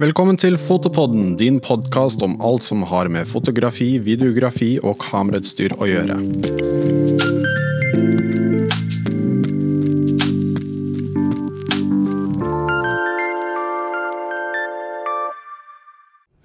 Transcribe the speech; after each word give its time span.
Velkommen 0.00 0.38
til 0.40 0.54
Fotopodden, 0.56 1.34
din 1.36 1.58
podkast 1.60 2.22
om 2.24 2.38
alt 2.40 2.64
som 2.64 2.86
har 2.88 3.10
med 3.12 3.28
fotografi, 3.28 3.98
videografi 4.00 4.78
og 4.80 4.94
kamerautstyr 5.02 5.74
å 5.76 5.84
gjøre. 5.84 6.14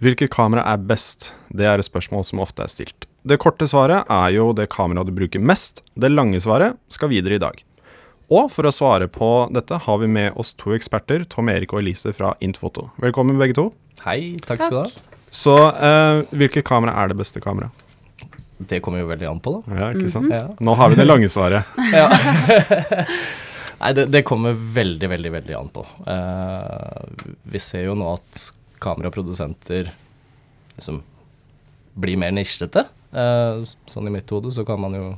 Hvilket 0.03 0.33
kamera 0.35 0.65
er 0.73 0.83
best? 0.83 1.31
Det 1.47 1.63
er 1.63 1.79
et 1.79 1.87
spørsmål 1.87 2.27
som 2.27 2.43
ofte 2.43 2.65
er 2.65 2.73
stilt. 2.75 3.07
Det 3.23 3.39
korte 3.39 3.69
svaret 3.71 4.03
er 4.11 4.35
jo 4.35 4.49
det 4.51 4.67
kameraet 4.75 5.07
du 5.07 5.15
bruker 5.15 5.39
mest. 5.39 5.79
Det 5.95 6.11
lange 6.11 6.43
svaret 6.43 6.75
skal 6.91 7.13
videre 7.15 7.39
i 7.39 7.45
dag. 7.47 7.63
Og 8.33 8.47
for 8.49 8.65
å 8.65 8.73
svare 8.73 9.05
på 9.11 9.27
dette 9.53 9.77
har 9.85 9.97
vi 10.01 10.07
med 10.09 10.33
oss 10.41 10.55
to 10.57 10.73
eksperter, 10.73 11.27
Tom 11.29 11.49
Erik 11.51 11.75
og 11.75 11.83
Elise 11.83 12.09
fra 12.15 12.31
Intfoto. 12.41 12.87
Velkommen 12.97 13.37
begge 13.37 13.53
to. 13.57 13.67
Hei, 14.01 14.39
takk, 14.41 14.63
skal 14.63 14.73
du 14.73 14.79
ha. 14.79 15.17
Så 15.29 15.53
eh, 15.69 16.21
hvilket 16.33 16.65
kamera 16.65 16.95
er 17.03 17.11
det 17.11 17.19
beste 17.19 17.41
kameraet? 17.43 17.83
Det 18.57 18.79
kommer 18.81 19.03
jo 19.03 19.09
veldig 19.11 19.27
an 19.29 19.41
på, 19.43 19.51
da. 19.59 19.77
Ja, 19.77 19.89
ikke 19.93 20.09
sant? 20.09 20.31
Ja. 20.33 20.47
Nå 20.63 20.73
har 20.79 20.89
vi 20.89 20.97
det 20.97 21.05
lange 21.05 21.29
svaret. 21.29 21.69
Ja. 21.93 22.07
Nei, 23.75 23.89
det, 23.93 24.05
det 24.07 24.21
kommer 24.25 24.55
veldig, 24.55 25.09
veldig, 25.11 25.31
veldig 25.33 25.55
an 25.59 25.69
på. 25.69 25.83
Eh, 26.09 27.31
vi 27.51 27.59
ser 27.61 27.83
jo 27.89 27.93
nå 27.99 28.07
at 28.15 28.45
kameraprodusenter 28.81 29.91
liksom 30.77 31.01
blir 31.99 32.17
mer 32.17 32.33
nisjete. 32.33 32.87
Eh, 33.11 33.65
sånn 33.91 34.07
i 34.09 34.15
mitt 34.15 34.31
hode 34.33 34.55
så 34.55 34.63
kan 34.65 34.79
man 34.81 34.95
jo 34.97 35.09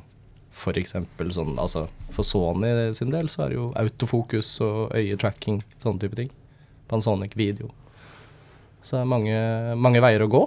for 0.57 0.77
eksempel 0.79 1.29
sånn 1.35 1.57
Altså 1.61 1.85
for 2.15 2.25
Sony 2.25 2.71
sin 2.97 3.13
del 3.13 3.29
så 3.31 3.45
er 3.45 3.53
det 3.53 3.59
jo 3.59 3.67
autofokus 3.77 4.55
og 4.65 4.95
øyetracking, 4.97 5.61
sånne 5.83 6.01
type 6.01 6.17
ting. 6.17 6.31
Panasonic 6.89 7.35
video. 7.37 7.69
Så 8.81 8.97
det 8.97 9.03
er 9.03 9.11
mange, 9.11 9.37
mange 9.75 10.01
veier 10.03 10.23
å 10.23 10.31
gå. 10.31 10.43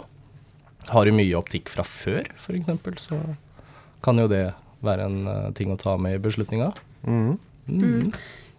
Har 0.90 1.06
du 1.06 1.14
mye 1.14 1.36
optikk 1.38 1.70
fra 1.70 1.84
før, 1.86 2.26
f.eks., 2.40 2.70
så 3.04 3.18
kan 4.02 4.18
jo 4.18 4.28
det 4.30 4.46
være 4.84 5.08
en 5.10 5.18
eh, 5.28 5.50
ting 5.56 5.72
å 5.72 5.78
ta 5.80 5.96
med 6.00 6.16
i 6.16 6.22
beslutninga. 6.22 6.70
Mm. 7.04 7.34
Mm. 7.68 8.14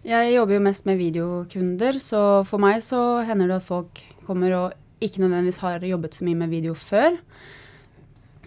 Jeg 0.06 0.34
jobber 0.36 0.56
jo 0.56 0.62
mest 0.62 0.86
med 0.86 1.00
videokunder, 1.00 1.98
så 2.02 2.20
for 2.46 2.62
meg 2.62 2.80
så 2.86 3.22
hender 3.26 3.50
det 3.50 3.58
at 3.58 3.66
folk 3.66 4.00
kommer 4.26 4.54
og 4.58 4.78
ikke 5.02 5.22
nødvendigvis 5.22 5.60
har 5.64 5.82
jobbet 5.86 6.16
så 6.16 6.26
mye 6.26 6.38
med 6.44 6.54
video 6.54 6.76
før. 6.78 7.18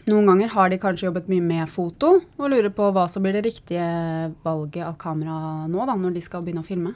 Noen 0.06 0.28
ganger 0.30 0.52
har 0.54 0.70
de 0.70 0.78
kanskje 0.82 1.08
jobbet 1.08 1.30
mye 1.32 1.42
med 1.42 1.70
foto 1.72 2.12
og 2.22 2.52
lurer 2.52 2.70
på 2.74 2.92
hva 2.94 3.08
som 3.10 3.24
blir 3.26 3.34
det 3.34 3.48
riktige 3.48 3.86
valget 4.46 4.86
av 4.86 5.00
kamera 5.02 5.66
nå, 5.66 5.80
da, 5.82 5.96
når 5.98 6.14
de 6.14 6.22
skal 6.22 6.46
begynne 6.46 6.62
å 6.62 6.68
filme. 6.68 6.94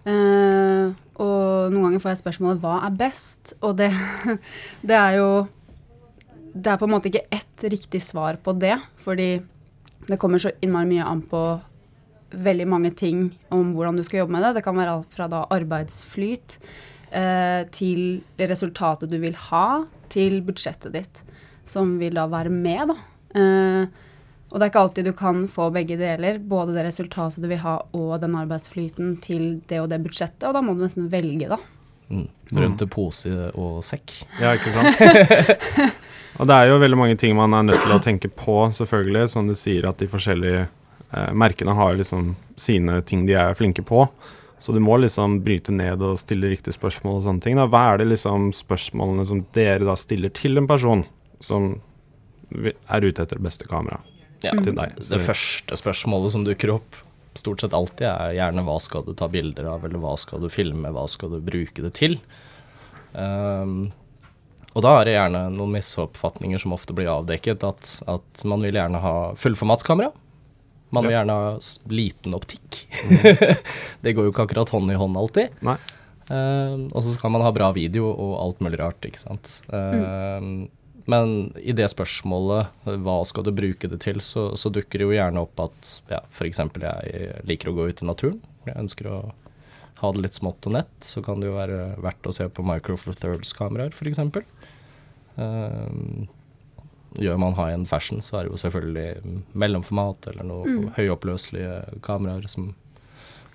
Uh, 0.00 0.96
og 1.20 1.70
noen 1.70 1.84
ganger 1.84 2.02
får 2.02 2.14
jeg 2.14 2.22
spørsmålet 2.22 2.62
hva 2.62 2.80
er 2.88 2.98
best? 2.98 3.54
Og 3.60 3.76
det, 3.78 3.90
det 4.88 4.96
er 4.96 5.18
jo 5.18 5.30
Det 6.50 6.72
er 6.72 6.78
på 6.80 6.88
en 6.88 6.94
måte 6.96 7.10
ikke 7.10 7.28
ett 7.30 7.64
riktig 7.70 8.00
svar 8.02 8.40
på 8.42 8.56
det, 8.58 8.74
fordi 8.98 9.36
det 10.08 10.18
kommer 10.18 10.40
så 10.42 10.50
innmari 10.58 10.88
mye 10.90 11.06
an 11.06 11.20
på 11.22 11.42
veldig 12.30 12.66
mange 12.66 12.90
ting 12.98 13.28
om 13.54 13.70
hvordan 13.74 13.98
du 13.98 14.02
skal 14.06 14.24
jobbe 14.24 14.34
med 14.34 14.42
det. 14.42 14.56
Det 14.58 14.64
kan 14.66 14.78
være 14.78 14.96
alt 14.96 15.14
fra 15.14 15.28
da 15.30 15.44
arbeidsflyt 15.54 16.56
eh, 17.14 17.62
til 17.74 18.22
resultatet 18.38 19.10
du 19.10 19.18
vil 19.22 19.36
ha, 19.50 19.84
til 20.10 20.40
budsjettet 20.46 20.94
ditt, 20.96 21.22
som 21.68 21.96
vil 22.00 22.16
da 22.18 22.26
være 22.30 22.52
med, 22.52 22.92
da. 22.92 22.96
Eh, 23.40 24.06
og 24.50 24.58
det 24.58 24.64
er 24.64 24.70
ikke 24.72 24.80
alltid 24.82 25.06
du 25.06 25.12
kan 25.14 25.44
få 25.50 25.68
begge 25.74 25.98
deler, 25.98 26.40
både 26.42 26.74
det 26.74 26.88
resultatet 26.88 27.42
du 27.42 27.46
vil 27.50 27.60
ha 27.62 27.76
og 27.94 28.14
den 28.22 28.34
arbeidsflyten 28.38 29.14
til 29.22 29.60
det 29.70 29.78
og 29.78 29.92
det 29.92 30.00
budsjettet, 30.02 30.48
og 30.48 30.56
da 30.56 30.62
må 30.64 30.74
du 30.74 30.82
nesten 30.82 31.06
velge, 31.12 31.52
da. 31.52 31.60
Mm. 32.10 32.26
Berømte 32.50 32.88
pose 32.90 33.30
og 33.54 33.84
sekk. 33.86 34.16
Ja, 34.40 34.56
ikke 34.58 34.72
sant? 34.74 34.98
og 36.40 36.50
det 36.50 36.56
er 36.56 36.72
jo 36.72 36.80
veldig 36.82 36.98
mange 36.98 37.18
ting 37.20 37.36
man 37.38 37.54
er 37.54 37.68
nødt 37.68 37.84
til 37.84 37.94
å 37.94 38.02
tenke 38.02 38.32
på, 38.34 38.64
selvfølgelig. 38.74 39.28
Som 39.30 39.46
du 39.46 39.54
sier, 39.54 39.86
at 39.86 40.02
de 40.02 40.10
forskjellige 40.10 40.64
eh, 40.66 41.30
merkene 41.38 41.76
har 41.78 41.94
liksom 42.00 42.34
sine 42.58 42.98
ting 43.06 43.22
de 43.30 43.38
er 43.38 43.54
flinke 43.54 43.86
på. 43.86 44.08
Så 44.60 44.74
du 44.74 44.80
må 44.82 44.98
liksom 45.00 45.38
bryte 45.46 45.72
ned 45.72 46.02
og 46.04 46.18
stille 46.20 46.50
riktige 46.50 46.74
spørsmål 46.74 47.20
og 47.20 47.24
sånne 47.28 47.46
ting. 47.46 47.56
Da. 47.56 47.70
Hva 47.70 47.86
er 47.92 48.02
det 48.02 48.10
liksom 48.10 48.50
spørsmålene 48.58 49.24
som 49.30 49.46
dere 49.56 49.86
da 49.86 49.94
stiller 49.96 50.34
til 50.36 50.58
en 50.58 50.68
person 50.68 51.06
som 51.40 51.72
er 52.52 53.04
ute 53.06 53.22
etter 53.22 53.38
det 53.38 53.46
beste 53.46 53.68
kameraet 53.68 54.06
Ja. 54.44 54.54
til 54.56 54.74
deg? 54.74 54.96
Det 54.96 55.20
første 55.22 55.76
spørsmålet 55.78 56.34
som 56.34 56.44
dukker 56.46 56.74
opp 56.78 56.98
stort 57.38 57.60
sett 57.62 57.74
alltid, 57.76 58.08
er 58.08 58.34
gjerne 58.34 58.64
hva 58.66 58.76
skal 58.82 59.04
du 59.06 59.12
ta 59.14 59.28
bilder 59.30 59.68
av, 59.70 59.84
eller 59.86 60.00
hva 60.02 60.16
skal 60.18 60.42
du 60.42 60.48
filme, 60.50 60.90
hva 60.90 61.06
skal 61.08 61.30
du 61.30 61.38
bruke 61.44 61.84
det 61.84 61.92
til? 61.94 62.16
Um, 63.12 63.92
og 64.74 64.82
da 64.82 64.96
er 64.98 65.06
det 65.06 65.14
gjerne 65.14 65.44
noen 65.54 65.76
misoppfatninger 65.76 66.58
som 66.62 66.74
ofte 66.74 66.94
blir 66.96 67.10
avdekket, 67.10 67.62
at, 67.66 67.92
at 68.10 68.44
man 68.50 68.66
vil 68.66 68.78
gjerne 68.78 69.00
ha 69.02 69.14
fullformatskamera. 69.38 70.10
Man 70.90 71.06
vil 71.06 71.14
gjerne 71.14 71.36
ha 71.38 71.54
liten 71.94 72.34
optikk. 72.34 72.84
det 74.02 74.14
går 74.14 74.26
jo 74.26 74.34
ikke 74.34 74.46
akkurat 74.48 74.72
hånd 74.74 74.90
i 74.90 74.98
hånd 74.98 75.18
alltid. 75.18 75.54
Nei. 75.66 75.76
Ehm, 76.30 76.88
og 76.90 77.02
så 77.02 77.14
skal 77.14 77.30
man 77.34 77.42
ha 77.46 77.50
bra 77.54 77.70
video 77.74 78.08
og 78.10 78.34
alt 78.42 78.62
mulig 78.62 78.78
rart, 78.82 79.06
ikke 79.06 79.22
sant. 79.22 79.56
Ehm, 79.74 80.68
Men 81.06 81.52
i 81.56 81.72
det 81.76 81.88
spørsmålet, 81.92 82.72
hva 83.04 83.16
skal 83.28 83.46
du 83.46 83.52
bruke 83.54 83.88
det 83.90 84.00
til, 84.04 84.20
så, 84.24 84.50
så 84.58 84.72
dukker 84.72 85.00
det 85.00 85.06
jo 85.06 85.14
gjerne 85.16 85.44
opp 85.44 85.62
at 85.64 85.92
ja, 86.10 86.20
f.eks. 86.32 86.60
jeg 86.60 87.44
liker 87.48 87.70
å 87.70 87.76
gå 87.76 87.88
ut 87.90 88.02
i 88.02 88.08
naturen. 88.08 88.40
Jeg 88.66 88.76
ønsker 88.82 89.08
å 89.10 89.20
ha 90.00 90.10
det 90.16 90.24
litt 90.24 90.36
smått 90.36 90.66
og 90.68 90.76
nett. 90.78 90.92
Så 91.04 91.22
kan 91.24 91.40
det 91.40 91.50
jo 91.50 91.56
være 91.58 91.94
verdt 92.00 92.28
å 92.28 92.34
se 92.34 92.48
på 92.48 92.64
Micro 92.66 92.96
Four 93.00 93.16
Thirds-kameraer, 93.20 93.94
f.eks. 93.96 94.20
Um, 95.40 96.28
gjør 97.20 97.40
man 97.40 97.56
high 97.58 97.74
end 97.74 97.88
fashion, 97.90 98.20
så 98.22 98.38
er 98.38 98.46
det 98.46 98.54
jo 98.54 98.60
selvfølgelig 98.60 99.40
mellomformat 99.58 100.30
eller 100.32 100.46
noe 100.46 100.90
høyoppløselige 100.98 102.00
kameraer 102.06 102.46
som 102.50 102.72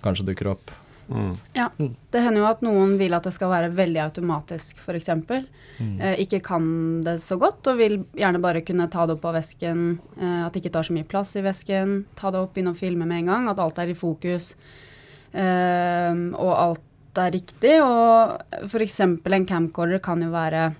kanskje 0.04 0.28
dukker 0.30 0.52
opp. 0.54 0.74
Mm. 1.08 1.36
Ja. 1.54 1.68
Mm. 1.78 1.92
Det 2.10 2.22
hender 2.22 2.42
jo 2.42 2.48
at 2.48 2.62
noen 2.66 2.96
vil 3.00 3.14
at 3.16 3.26
det 3.26 3.32
skal 3.36 3.52
være 3.52 3.72
veldig 3.76 4.00
automatisk, 4.06 4.80
f.eks. 4.82 5.10
Mm. 5.78 6.00
Eh, 6.00 6.22
ikke 6.24 6.40
kan 6.44 6.66
det 7.06 7.18
så 7.22 7.38
godt 7.40 7.68
og 7.70 7.78
vil 7.80 7.98
gjerne 8.16 8.40
bare 8.42 8.64
kunne 8.66 8.88
ta 8.92 9.06
det 9.06 9.18
opp 9.18 9.28
av 9.30 9.36
vesken. 9.38 9.84
Eh, 10.18 10.40
at 10.46 10.54
det 10.54 10.64
ikke 10.64 10.74
tar 10.78 10.88
så 10.88 10.96
mye 10.96 11.08
plass 11.08 11.36
i 11.38 11.44
vesken. 11.46 12.00
Ta 12.18 12.32
det 12.32 12.42
opp, 12.42 12.54
begynne 12.56 12.74
å 12.74 12.78
filme 12.78 13.08
med 13.08 13.24
en 13.24 13.32
gang. 13.32 13.52
At 13.52 13.62
alt 13.62 13.78
er 13.82 13.92
i 13.92 13.98
fokus. 13.98 14.54
Eh, 15.32 16.24
og 16.32 16.52
alt 16.56 17.22
er 17.22 17.36
riktig. 17.36 17.76
Og 17.84 18.66
f.eks. 18.66 19.00
en 19.04 19.48
camcorder 19.48 20.02
kan 20.02 20.24
jo 20.24 20.32
være 20.34 20.70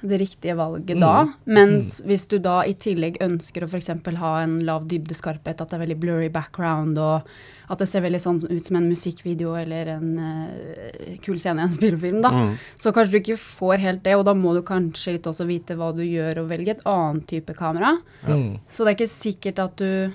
det 0.00 0.18
riktige 0.20 0.56
valget 0.58 1.00
da. 1.00 1.24
Mm. 1.24 1.34
Mens 1.56 1.98
hvis 2.04 2.26
du 2.30 2.38
da 2.42 2.60
i 2.68 2.74
tillegg 2.76 3.20
ønsker 3.24 3.64
å 3.64 3.68
f.eks. 3.70 3.92
ha 4.20 4.32
en 4.42 4.58
lav 4.66 4.88
dybdeskarphet, 4.90 5.60
at 5.60 5.70
det 5.70 5.78
er 5.78 5.84
veldig 5.86 6.00
blurry 6.02 6.28
background 6.32 7.00
og 7.00 7.28
at 7.66 7.80
det 7.82 7.88
ser 7.90 8.04
veldig 8.04 8.20
sånn 8.22 8.38
ut 8.44 8.68
som 8.68 8.78
en 8.78 8.86
musikkvideo 8.86 9.56
eller 9.58 9.88
en 9.96 10.10
uh, 10.20 11.16
kul 11.24 11.38
scene 11.40 11.62
i 11.62 11.66
en 11.66 11.74
spillefilm, 11.78 12.20
da. 12.22 12.30
Mm. 12.30 12.52
Så 12.78 12.92
kanskje 12.94 13.16
du 13.16 13.20
ikke 13.22 13.40
får 13.42 13.82
helt 13.82 14.04
det, 14.04 14.14
og 14.18 14.26
da 14.28 14.36
må 14.38 14.54
du 14.54 14.62
kanskje 14.66 15.16
litt 15.16 15.26
også 15.26 15.48
vite 15.48 15.78
hva 15.78 15.90
du 15.96 16.04
gjør, 16.04 16.44
og 16.44 16.52
velge 16.52 16.76
et 16.76 16.84
annet 16.86 17.26
type 17.32 17.56
kamera. 17.58 17.96
Mm. 18.28 18.60
Så 18.70 18.84
det 18.84 18.92
er 18.92 18.98
ikke 19.00 19.16
sikkert 19.16 19.64
at 19.64 19.82
du 19.82 20.14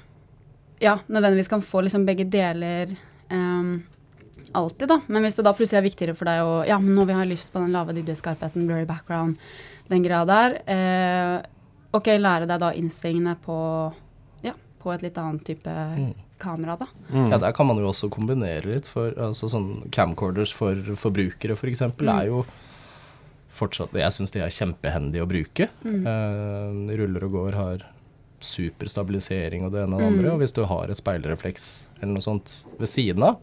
ja, 0.81 0.96
nødvendigvis 1.08 1.52
kan 1.52 1.62
få 1.62 1.84
liksom 1.86 2.08
begge 2.08 2.25
deler 2.31 2.96
ehm, 3.30 3.81
alltid, 4.53 4.88
da. 4.89 5.00
Men 5.07 5.23
hvis 5.23 5.35
det 5.38 5.45
da 5.45 5.53
plutselig 5.53 5.79
er 5.79 5.85
viktigere 5.89 6.16
for 6.16 6.25
deg 6.25 6.41
å 6.44 6.67
Ja, 6.67 6.78
men 6.79 6.94
nå 6.95 7.06
vil 7.06 7.16
jeg 7.16 7.22
ha 7.22 7.28
lyst 7.29 7.51
på 7.53 7.59
den 7.59 7.72
lave 7.73 7.94
dybdeskarpheten, 7.94 8.66
blurry 8.67 8.85
background, 8.85 9.38
den 9.89 10.03
greia 10.03 10.25
der. 10.25 10.57
Eh, 10.67 11.45
ok, 11.94 12.07
lære 12.19 12.47
deg 12.47 12.59
da 12.59 12.72
innstillingene 12.73 13.35
på 13.45 13.57
ja, 14.44 14.53
på 14.81 14.94
et 14.94 15.01
litt 15.03 15.17
annet 15.17 15.44
type 15.45 15.67
Mm. 15.69 16.13
kamera, 16.40 16.75
da. 16.79 16.88
Mm. 17.13 17.29
Ja, 17.29 17.38
der 17.38 17.51
kan 17.53 17.67
man 17.67 17.78
jo 17.78 17.88
også 17.91 18.09
kombinere 18.09 18.66
litt. 18.66 18.88
For 18.88 19.11
altså, 19.11 19.47
sånn 19.50 19.90
camcorders 19.91 20.51
for 20.53 20.75
forbrukere 20.95 21.53
f.eks. 21.56 21.81
Mm. 21.81 22.09
er 22.19 22.25
jo 22.28 22.45
fortsatt 23.53 23.91
Jeg 23.93 24.09
syns 24.16 24.31
de 24.31 24.40
er 24.41 24.49
kjempehendige 24.49 25.22
å 25.22 25.28
bruke. 25.29 25.67
Mm. 25.85 26.05
Eh, 26.08 26.96
ruller 26.97 27.23
og 27.28 27.31
går 27.31 27.53
har 27.53 27.84
superstabilisering 28.41 29.66
og 29.67 29.72
det 29.76 29.84
ene 29.84 29.96
og 29.96 30.02
det 30.02 30.08
Mm. 30.08 30.14
andre. 30.20 30.31
Og 30.34 30.40
hvis 30.40 30.53
du 30.53 30.66
har 30.66 30.90
et 30.90 30.97
speilrefleks 30.97 31.85
eller 32.02 32.14
noe 32.14 32.22
sånt 32.22 32.66
ved 32.79 32.87
siden 32.90 33.22
av, 33.23 33.37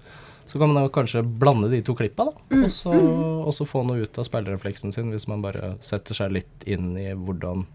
så 0.48 0.58
kan 0.58 0.70
man 0.72 0.78
da 0.80 0.88
kanskje 0.92 1.20
blande 1.22 1.68
de 1.72 1.82
to 1.84 1.92
klippa, 1.98 2.24
da. 2.30 2.32
Mm. 2.54 2.62
Og, 2.64 2.70
så, 2.72 2.92
og 2.96 3.52
så 3.52 3.66
få 3.68 3.82
noe 3.84 4.00
ut 4.06 4.18
av 4.18 4.24
speilrefleksen 4.24 4.94
sin, 4.94 5.10
hvis 5.12 5.28
man 5.28 5.42
bare 5.44 5.74
setter 5.84 6.16
seg 6.16 6.32
litt 6.38 6.64
inn 6.64 6.94
i 6.96 7.10
hvordan, 7.12 7.66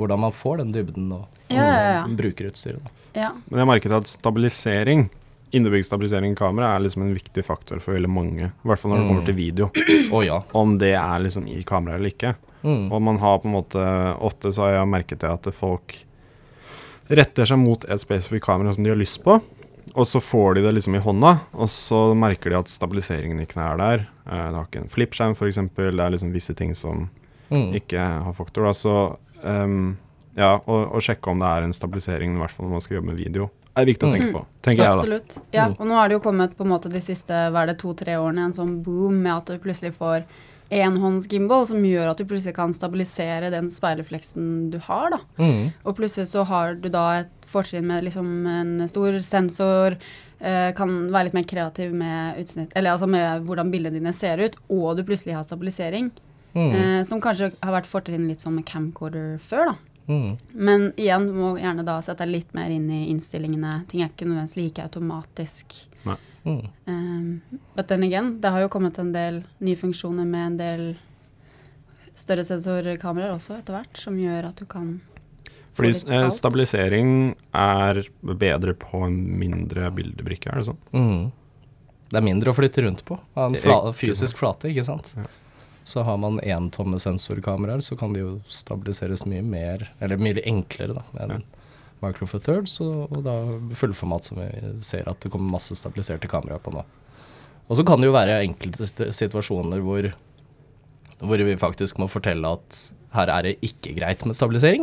hvordan 0.00 0.22
man 0.24 0.32
får 0.34 0.62
den 0.64 0.72
dybden 0.74 1.12
og, 1.18 1.26
Ja, 1.52 1.62
ja, 1.62 1.90
ja. 2.00 2.00
brukerutstyret. 2.08 2.80
Da. 2.82 2.90
Ja. 3.20 3.28
Men 3.50 3.60
jeg 3.62 3.68
merket 3.74 3.92
at 4.00 4.08
stabilisering 4.10 5.06
Innebygd 5.54 5.86
stabilisering 5.86 6.32
i 6.34 6.36
kamera 6.36 6.72
er 6.74 6.80
liksom 6.82 7.04
en 7.04 7.12
viktig 7.14 7.44
faktor 7.46 7.78
for 7.80 7.94
veldig 7.94 8.08
mange. 8.10 8.48
I 8.50 8.66
hvert 8.66 8.80
fall 8.82 8.90
når 8.90 8.98
det 8.98 9.04
Mm. 9.04 9.10
kommer 9.12 9.26
til 9.28 9.36
video. 9.36 9.68
Å 10.18 10.22
ja. 10.26 10.40
Om 10.58 10.72
det 10.82 10.90
er 10.98 11.20
liksom 11.22 11.46
i 11.46 11.60
kameraet 11.62 12.00
eller 12.00 12.10
ikke. 12.10 12.32
Mm. 12.66 12.88
Og 12.92 12.98
man 13.06 13.20
har 13.22 13.38
på 13.38 13.46
en 13.46 13.54
måte 13.54 13.84
Ofte 14.26 14.50
så 14.52 14.64
har 14.66 14.72
jeg 14.80 14.90
merket 14.90 15.20
det 15.22 15.30
at 15.30 15.46
folk 15.54 15.94
retter 17.06 17.46
seg 17.46 17.60
mot 17.62 17.84
et 17.86 18.02
spesifikt 18.02 18.44
kamera 18.48 18.74
som 18.74 18.82
de 18.84 18.90
har 18.90 18.98
lyst 18.98 19.22
på. 19.22 19.38
Og 19.96 20.04
så 20.06 20.20
får 20.20 20.54
de 20.58 20.62
det 20.66 20.74
liksom 20.76 20.94
i 20.98 21.00
hånda, 21.02 21.30
og 21.56 21.68
så 21.72 22.00
merker 22.14 22.52
de 22.52 22.58
at 22.58 22.68
stabiliseringen 22.68 23.40
ikke 23.42 23.56
er 23.64 23.76
der. 23.80 24.02
Eh, 24.26 24.46
det 24.50 24.56
har 24.58 24.66
ikke 24.68 24.82
en 24.84 24.92
flippskjerm, 24.92 25.34
f.eks. 25.38 25.56
Det 25.74 25.88
er 26.04 26.10
liksom 26.14 26.32
visse 26.34 26.54
ting 26.58 26.74
som 26.76 27.08
Mm. 27.48 27.76
ikke 27.78 27.98
har 28.00 28.32
faktor. 28.34 28.64
Da. 28.66 28.72
Så 28.74 28.92
um, 29.44 29.96
ja, 30.34 30.56
og, 30.66 30.92
og, 30.96 31.00
sjekke 31.00 31.30
om 31.30 31.38
det 31.38 31.46
er 31.46 31.62
en 31.62 31.72
stabilisering, 31.72 32.34
i 32.34 32.40
hvert 32.42 32.50
fall 32.50 32.66
når 32.66 32.72
man 32.72 32.80
skal 32.82 32.96
jobbe 32.96 33.06
med 33.12 33.20
video, 33.20 33.46
er 33.76 33.86
viktig 33.86 34.08
å 34.08 34.10
tenke 34.10 34.26
Mm. 34.32 34.34
på, 34.34 34.40
tenker 34.66 34.82
jeg 34.82 34.90
da. 34.90 34.98
Absolutt. 34.98 35.36
Ja, 35.54 35.68
Mm. 35.68 35.76
og 35.78 35.86
nå 35.86 35.94
har 35.94 36.08
det 36.08 36.16
jo 36.16 36.20
kommet 36.24 36.56
på 36.56 36.64
en 36.66 36.72
måte 36.72 36.90
de 36.90 36.98
siste 37.00 37.30
hva 37.52 37.62
er 37.62 37.66
det, 37.70 37.78
to-tre 37.78 38.16
årene 38.18 38.46
en 38.48 38.52
sånn 38.52 38.82
boom 38.82 39.22
med 39.22 39.32
at 39.36 39.46
du 39.46 39.58
plutselig 39.62 39.94
får 39.94 40.24
enhåndsgimbal 40.70 41.66
som 41.68 41.82
gjør 41.84 42.10
at 42.10 42.18
du 42.20 42.24
plutselig 42.28 42.54
kan 42.56 42.72
stabilisere 42.74 43.50
den 43.54 43.70
speilrefleksen 43.70 44.70
du 44.72 44.78
har. 44.86 45.10
da. 45.10 45.18
Mm. 45.38 45.72
Og 45.84 45.96
plutselig 45.96 46.28
så 46.32 46.44
har 46.48 46.74
du 46.74 46.88
da 46.92 47.20
et 47.22 47.32
fortrinn 47.46 47.86
med 47.86 48.04
liksom 48.04 48.30
en 48.50 48.88
stor 48.88 49.18
sensor, 49.22 49.96
eh, 50.40 50.72
kan 50.72 51.10
være 51.10 51.24
litt 51.30 51.34
mer 51.34 51.44
kreativ 51.48 51.92
med 51.94 52.38
utsnitt, 52.42 52.72
eller 52.74 52.90
altså 52.96 53.08
med 53.08 53.46
hvordan 53.46 53.70
bildene 53.70 53.94
dine 54.00 54.12
ser 54.12 54.38
ut, 54.42 54.56
og 54.68 54.96
du 54.96 55.04
plutselig 55.04 55.34
har 55.34 55.44
stabilisering, 55.44 56.10
Mm. 56.56 56.72
eh, 56.72 57.02
som 57.04 57.20
kanskje 57.20 57.52
har 57.62 57.72
vært 57.82 57.86
fortrinn 57.86 58.28
litt 58.28 58.40
som 58.40 58.54
med 58.54 58.64
camcorder 58.64 59.38
før, 59.38 59.66
da. 59.66 59.74
Mm. 60.08 60.38
Men 60.54 60.92
igjen, 60.96 61.26
du 61.26 61.32
må 61.34 61.58
gjerne 61.60 61.84
da 61.84 62.00
sette 62.00 62.24
deg 62.24 62.30
litt 62.30 62.54
mer 62.54 62.70
inn 62.70 62.88
i 62.88 63.10
innstillingene. 63.12 63.86
Ting 63.88 64.00
er 64.00 64.08
ikke 64.08 64.24
nødvendigvis 64.24 64.56
like 64.56 64.82
automatisk. 64.88 65.74
Mm. 66.46 66.68
Um, 66.86 67.40
but 67.74 67.88
then 67.88 68.04
again, 68.06 68.36
det 68.40 68.52
har 68.54 68.60
jo 68.62 68.68
kommet 68.70 68.98
en 69.02 69.12
del 69.12 69.42
nye 69.58 69.76
funksjoner 69.76 70.24
med 70.24 70.46
en 70.46 70.58
del 70.60 70.84
større 72.16 72.44
sensorkameraer 72.46 73.34
også 73.34 73.58
etter 73.58 73.76
hvert, 73.76 73.98
som 74.00 74.18
gjør 74.18 74.52
at 74.52 74.60
du 74.62 74.66
kan 74.70 74.92
få 75.44 75.82
Fordi 75.82 75.90
litt 75.90 76.06
eh, 76.06 76.20
kaldt. 76.22 76.36
stabilisering 76.38 77.10
er 77.52 78.00
bedre 78.22 78.76
på 78.78 79.02
en 79.08 79.18
mindre 79.40 79.90
bildebrikke, 79.92 80.52
er 80.52 80.62
det 80.62 80.68
sånn? 80.70 80.78
Mm. 80.94 81.26
Det 82.06 82.20
er 82.20 82.24
mindre 82.24 82.54
å 82.54 82.56
flytte 82.56 82.86
rundt 82.86 83.02
på. 83.04 83.18
En 83.34 83.58
fla 83.60 83.80
fysisk 83.92 84.38
flate, 84.38 84.70
ikke 84.70 84.86
sant. 84.86 85.12
Ja. 85.18 85.26
Så 85.86 86.02
har 86.06 86.16
man 86.18 86.38
entomme 86.40 86.98
sensorkameraer, 87.02 87.82
så 87.82 87.98
kan 87.98 88.14
de 88.14 88.22
jo 88.22 88.32
stabiliseres 88.50 89.26
mye 89.26 89.42
mer, 89.42 89.88
eller 90.00 90.22
mye 90.22 90.42
enklere, 90.46 90.96
da, 90.96 91.04
enn 91.22 91.42
Micro 92.04 92.26
for 92.28 92.42
Thirds, 92.44 92.76
og, 92.84 93.06
og 93.12 93.22
da 93.24 93.34
fullformat 93.78 94.28
som 94.28 94.40
vi 94.42 94.50
ser 94.82 95.08
at 95.08 95.20
det 95.24 95.30
kommer 95.32 95.56
masse 95.56 95.74
stabiliserte 95.78 96.28
kameraer 96.30 96.60
på 96.62 96.74
nå. 96.74 96.84
Og 97.66 97.78
så 97.78 97.84
kan 97.88 97.98
det 98.02 98.10
jo 98.10 98.14
være 98.14 98.42
enkelte 98.46 98.86
situasjoner 99.16 99.80
hvor, 99.82 100.10
hvor 101.24 101.42
vi 101.48 101.56
faktisk 101.58 101.98
må 101.98 102.06
fortelle 102.12 102.52
at 102.58 102.82
her 103.16 103.30
er 103.32 103.46
det 103.46 103.54
ikke 103.64 103.94
greit 103.96 104.22
med 104.28 104.36
stabilisering. 104.36 104.82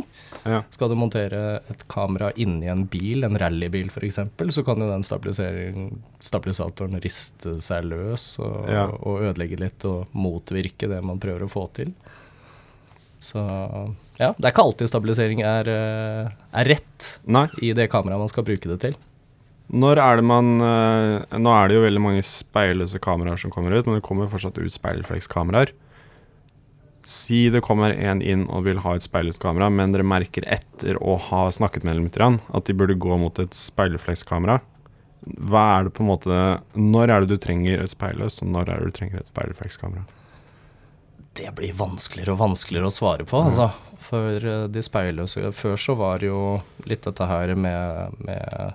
Ja. 0.50 0.64
Skal 0.74 0.90
du 0.90 0.96
montere 0.98 1.60
et 1.70 1.84
kamera 1.92 2.32
inni 2.42 2.66
en 2.72 2.88
bil, 2.90 3.22
en 3.28 3.38
rallybil 3.38 3.92
f.eks., 3.94 4.18
så 4.56 4.64
kan 4.66 4.82
jo 4.82 4.88
den 4.90 5.06
stabilisatoren 6.24 6.98
riste 7.04 7.60
seg 7.62 7.86
løs 7.92 8.40
og, 8.42 8.56
Ja. 8.72 8.88
og 8.90 9.22
ødelegge 9.30 9.60
litt 9.62 9.86
og 9.86 10.10
motvirke 10.18 10.90
det 10.90 11.04
man 11.06 11.22
prøver 11.22 11.46
å 11.46 11.52
få 11.52 11.68
til. 11.78 11.94
Så 13.24 13.44
ja, 14.20 14.34
det 14.38 14.46
er 14.46 14.54
ikke 14.54 14.66
alltid 14.68 14.92
stabilisering 14.92 15.42
er, 15.46 15.70
eh, 15.70 16.34
er 16.54 16.70
rett 16.70 17.10
Nei. 17.26 17.48
i 17.66 17.74
det 17.74 17.90
kameraet 17.92 18.22
man 18.22 18.32
skal 18.32 18.46
bruke 18.46 18.70
det 18.70 18.80
til. 18.84 18.98
Når 19.74 20.02
er 20.04 20.20
det 20.20 20.26
man 20.28 20.60
eh, 20.62 21.40
Nå 21.40 21.54
er 21.56 21.70
det 21.70 21.78
jo 21.78 21.86
veldig 21.86 22.02
mange 22.04 22.26
speilløse 22.28 23.00
kameraer 23.02 23.40
som 23.42 23.54
kommer 23.54 23.74
ut, 23.74 23.88
men 23.88 23.98
det 23.98 24.06
kommer 24.06 24.30
fortsatt 24.30 24.60
ut 24.60 24.76
speilreflekskameraer. 24.76 25.74
Si 27.10 27.48
det 27.52 27.64
kommer 27.66 27.96
en 27.96 28.22
inn 28.22 28.46
og 28.48 28.68
vil 28.68 28.80
ha 28.84 28.94
et 28.96 29.04
speilløst 29.04 29.42
kamera, 29.44 29.68
men 29.74 29.92
dere 29.92 30.06
merker 30.08 30.46
etter 30.48 31.00
å 31.04 31.18
ha 31.20 31.48
snakket 31.52 31.84
med 31.84 31.98
dem 31.98 32.06
litt 32.08 32.20
at 32.22 32.70
de 32.70 32.76
burde 32.78 32.96
gå 32.96 33.18
mot 33.20 33.42
et 33.44 33.58
speilreflekskamera. 33.58 34.62
Hva 35.24 35.64
er 35.78 35.88
det 35.88 35.94
på 35.96 36.04
en 36.04 36.10
måte 36.10 36.38
Når 36.76 37.08
er 37.08 37.24
det 37.24 37.32
du 37.32 37.40
trenger 37.40 37.80
et 37.80 37.92
speilløst, 37.92 38.44
og 38.44 38.52
når 38.52 38.70
er 38.70 38.80
det 38.80 38.92
du 38.92 38.98
trenger 39.00 39.20
et 39.20 39.32
speilreflekskamera? 39.32 40.06
Det 41.34 41.50
blir 41.58 41.74
vanskeligere 41.78 42.36
og 42.36 42.42
vanskeligere 42.44 42.90
å 42.90 42.94
svare 42.94 43.26
på, 43.26 43.42
altså. 43.48 43.72
For 44.04 44.44
eh, 44.46 44.66
de 44.70 44.82
speilløse 44.84 45.52
Før 45.56 45.78
så 45.80 45.96
var 45.98 46.20
det 46.22 46.28
jo 46.28 46.60
litt 46.90 47.06
dette 47.08 47.26
her 47.30 47.54
med, 47.56 48.18
med 48.20 48.74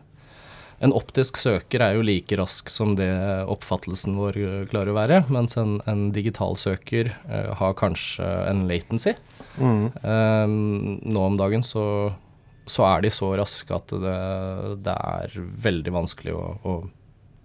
En 0.81 0.95
optisk 0.97 1.37
søker 1.39 1.83
er 1.85 1.97
jo 1.99 2.07
like 2.07 2.39
rask 2.39 2.71
som 2.73 2.95
det 2.99 3.11
oppfattelsen 3.51 4.17
vår 4.19 4.39
eh, 4.41 4.65
klarer 4.71 4.95
å 4.95 4.97
være, 4.99 5.21
mens 5.35 5.59
en, 5.61 5.79
en 5.91 6.09
digital 6.15 6.57
søker 6.59 7.11
uh, 7.27 7.53
har 7.59 7.75
kanskje 7.79 8.27
en 8.47 8.65
latency. 8.71 9.17
Mm. 9.59 9.89
Um, 10.07 10.99
nå 11.03 11.25
om 11.33 11.39
dagen 11.41 11.67
så, 11.67 11.83
så 12.71 12.87
er 12.93 13.03
de 13.03 13.11
så 13.11 13.33
raske 13.41 13.75
at 13.75 13.91
det, 13.91 14.19
det 14.87 14.95
er 14.95 15.35
veldig 15.67 15.97
vanskelig 15.99 16.37
å, 16.39 16.45
å 16.63 16.77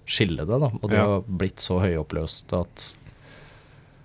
skille 0.06 0.46
det, 0.46 0.60
da. 0.62 0.70
Og 0.70 0.86
det 0.92 1.00
Ja. 1.02 1.08
har 1.10 1.26
blitt 1.26 1.64
så 1.64 1.80
høyoppløst 1.82 2.54
at 2.54 2.92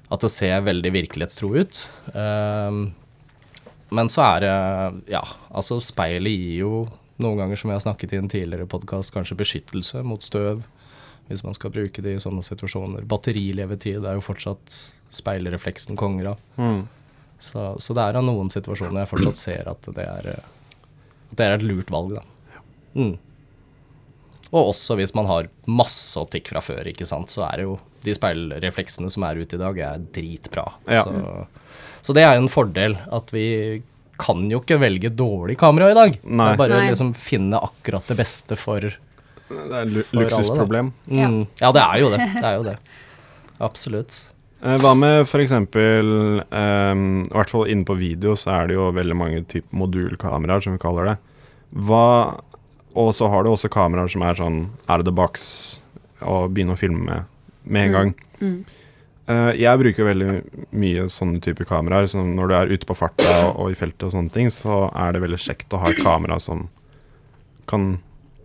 at 0.09 0.25
det 0.25 0.31
ser 0.33 0.65
veldig 0.65 0.93
virkelighetstro 0.95 1.51
ut. 1.59 1.83
Ehm, 2.17 2.81
men 3.91 4.11
så 4.13 4.25
er 4.25 4.41
det 4.45 5.13
Ja, 5.13 5.23
altså 5.51 5.81
speilet 5.85 6.33
gir 6.33 6.57
jo 6.65 6.73
noen 7.19 7.41
ganger, 7.41 7.59
som 7.59 7.71
jeg 7.71 7.81
har 7.81 7.87
snakket 7.87 8.13
i 8.15 8.21
en 8.21 8.31
tidligere 8.31 8.69
podkast, 8.71 9.13
kanskje 9.15 9.39
beskyttelse 9.39 10.05
mot 10.07 10.23
støv. 10.23 10.63
Hvis 11.29 11.43
man 11.45 11.57
skal 11.57 11.73
bruke 11.75 12.01
det 12.01 12.15
i 12.17 12.21
sånne 12.23 12.45
situasjoner. 12.47 13.05
Batterilevetid 13.05 14.07
er 14.07 14.17
jo 14.17 14.25
fortsatt 14.25 14.77
speilrefleksen 15.13 15.99
konger 15.99 16.33
av. 16.33 16.39
Mm. 16.57 16.87
Så, 17.39 17.75
så 17.83 17.95
det 17.95 18.05
er 18.05 18.19
av 18.19 18.25
noen 18.25 18.49
situasjoner 18.51 19.03
jeg 19.03 19.11
fortsatt 19.11 19.41
ser 19.41 19.69
at 19.71 19.91
det 19.95 20.07
er, 20.09 20.31
eh, 20.33 20.87
at 21.29 21.37
det 21.37 21.45
er 21.45 21.57
et 21.59 21.67
lurt 21.67 21.93
valg, 21.93 22.17
da. 22.17 22.63
Mm. 22.97 23.19
Og 24.49 24.71
også 24.73 24.97
hvis 24.97 25.13
man 25.17 25.27
har 25.29 25.49
masse 25.69 26.17
optikk 26.21 26.49
fra 26.53 26.63
før, 26.65 26.87
ikke 26.89 27.07
sant, 27.09 27.29
så 27.33 27.45
er 27.51 27.61
det 27.61 27.67
jo 27.67 27.75
de 28.07 28.15
speilrefleksene 28.17 29.11
som 29.13 29.27
er 29.29 29.41
ute 29.43 29.59
i 29.59 29.61
dag, 29.61 29.79
er 29.85 30.05
dritbra. 30.15 30.65
Ja. 30.89 31.03
Så, 31.05 31.47
så 32.09 32.17
det 32.17 32.25
er 32.25 32.39
jo 32.39 32.47
en 32.47 32.53
fordel 32.53 32.97
at 33.13 33.33
vi 33.35 33.47
kan 34.19 34.47
jo 34.51 34.59
ikke 34.63 34.81
velge 34.83 35.11
dårlig 35.15 35.59
kamera 35.61 35.91
i 35.93 35.99
dag. 35.99 36.17
Nei. 36.25 36.47
Det 36.49 36.55
er 36.57 36.63
bare 36.63 36.79
å 36.79 36.81
Nei. 36.81 36.89
liksom 36.95 37.13
finne 37.19 37.61
akkurat 37.63 38.09
det 38.11 38.17
beste 38.19 38.57
for 38.59 38.81
Det 38.89 39.77
er 39.83 39.87
lu 39.93 40.01
luksusproblem. 40.17 40.91
mm. 41.07 41.39
Ja, 41.61 41.71
det 41.77 41.85
er 41.85 42.01
jo 42.03 42.11
det. 42.15 42.25
Det 42.39 42.49
er 42.49 42.57
jo 42.59 42.67
det. 42.67 42.77
Absolutt. 43.69 44.19
Eh, 44.63 44.75
Hva 44.83 44.95
med 44.99 45.23
f.eks. 45.23 45.53
Um, 45.55 47.05
I 47.23 47.35
hvert 47.37 47.53
fall 47.53 47.69
inne 47.71 47.87
på 47.87 47.95
video 47.99 48.35
så 48.39 48.57
er 48.57 48.71
det 48.71 48.79
jo 48.79 48.89
veldig 48.97 49.17
mange 49.19 49.45
type 49.51 49.71
modulkameraer, 49.77 50.65
som 50.65 50.75
vi 50.75 50.83
kaller 50.83 51.13
det. 51.13 51.17
Hva 51.87 52.05
Og 52.99 53.13
så 53.15 53.29
har 53.31 53.45
du 53.45 53.53
også 53.53 53.71
kameraer 53.73 54.11
som 54.11 54.25
er 54.27 54.39
sånn 54.39 54.63
out 54.89 55.01
of 55.01 55.07
the 55.07 55.15
box, 55.15 55.43
og 56.19 56.51
begynne 56.55 56.75
å 56.75 56.81
filme 56.81 57.05
med 57.07 57.35
med 57.69 57.87
en 57.87 57.93
gang. 57.93 58.13
Mm. 58.41 58.59
Uh, 59.29 59.53
jeg 59.61 59.81
bruker 59.83 60.09
veldig 60.09 60.35
mye 60.81 61.07
sånne 61.13 61.41
typer 61.45 61.69
kameraer. 61.69 62.09
Så 62.09 62.23
når 62.25 62.49
du 62.49 62.57
er 62.57 62.75
ute 62.75 62.89
på 62.89 62.97
farta 62.97 63.29
og, 63.47 63.55
og 63.61 63.73
i 63.73 63.79
feltet 63.79 64.09
og 64.09 64.15
sånne 64.15 64.35
ting, 64.35 64.53
så 64.53 64.87
er 64.97 65.15
det 65.15 65.23
veldig 65.25 65.41
kjekt 65.45 65.75
å 65.77 65.83
ha 65.83 65.93
et 65.93 66.01
kamera 66.03 66.39
som 66.41 66.67
kan 67.69 67.99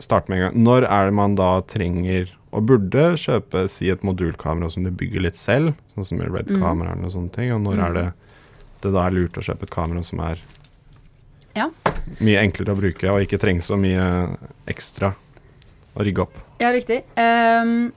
starte 0.03 0.31
med 0.31 0.39
en 0.39 0.45
gang. 0.47 0.57
Når 0.65 0.89
er 0.89 1.07
det 1.07 1.15
man 1.15 1.37
da 1.39 1.53
trenger 1.69 2.33
og 2.53 2.67
burde 2.69 3.13
kjøpe 3.17 3.63
si 3.71 3.87
et 3.89 4.03
modulkamera 4.05 4.69
som 4.69 4.83
du 4.85 4.91
bygger 4.93 5.23
litt 5.25 5.39
selv, 5.39 5.77
sånn 5.93 6.09
som 6.09 6.19
med 6.19 6.33
Red-kameraene 6.33 7.07
og 7.07 7.15
sånne 7.15 7.33
ting, 7.33 7.53
og 7.55 7.63
når 7.63 7.79
er 7.87 7.95
det 7.97 8.09
det 8.83 8.91
da 8.91 9.05
er 9.07 9.15
lurt 9.15 9.37
å 9.39 9.45
kjøpe 9.45 9.63
et 9.63 9.71
kamera 9.71 10.01
som 10.03 10.19
er 10.19 10.41
Ja. 11.53 11.69
mye 12.23 12.41
enklere 12.41 12.73
å 12.73 12.79
bruke, 12.79 13.09
og 13.11 13.25
ikke 13.25 13.39
trenger 13.41 13.65
så 13.65 13.77
mye 13.79 14.05
ekstra 14.69 15.11
å 15.93 16.05
rigge 16.05 16.25
opp? 16.25 16.39
Ja, 16.61 16.71
riktig. 16.73 17.03
Um, 17.17 17.91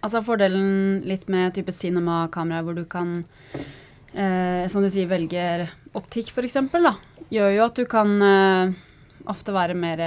altså 0.00 0.22
fordelen 0.24 1.02
litt 1.08 1.28
med 1.32 1.54
type 1.56 1.74
cinema-kamera 1.74 2.64
hvor 2.64 2.78
du 2.78 2.84
kan, 2.88 3.18
uh, 4.16 4.64
som 4.72 4.84
du 4.84 4.88
sier, 4.88 5.10
velge 5.10 5.68
optikk 5.94 6.32
f.eks., 6.32 6.58
da, 6.72 6.96
gjør 7.34 7.54
jo 7.58 7.68
at 7.68 7.78
du 7.78 7.84
kan 7.90 8.16
uh, 8.24 8.74
ofte 9.30 9.54
være 9.54 9.76
mer 9.78 10.02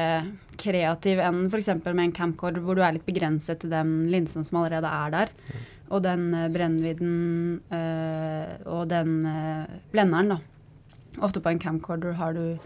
kreativ 0.57 1.21
enn 1.21 1.45
f.eks. 1.47 1.71
med 1.85 2.03
en 2.07 2.13
camcorder 2.15 2.63
hvor 2.63 2.77
du 2.77 2.83
er 2.85 2.97
litt 2.97 3.07
begrenset 3.07 3.61
til 3.61 3.73
den 3.73 3.99
linsen 4.11 4.45
som 4.45 4.59
allerede 4.61 4.91
er 4.91 5.13
der. 5.13 5.33
Og 5.87 6.03
den 6.03 6.29
eh, 6.35 6.49
brennvidden 6.51 7.17
eh, 7.71 8.53
og 8.67 8.87
den 8.91 9.21
eh, 9.29 9.77
blenderen, 9.93 10.35
da. 10.35 10.39
Ofte 11.21 11.41
på 11.41 11.49
en 11.49 11.59
camcorder 11.59 12.13
har 12.19 12.33
du 12.33 12.57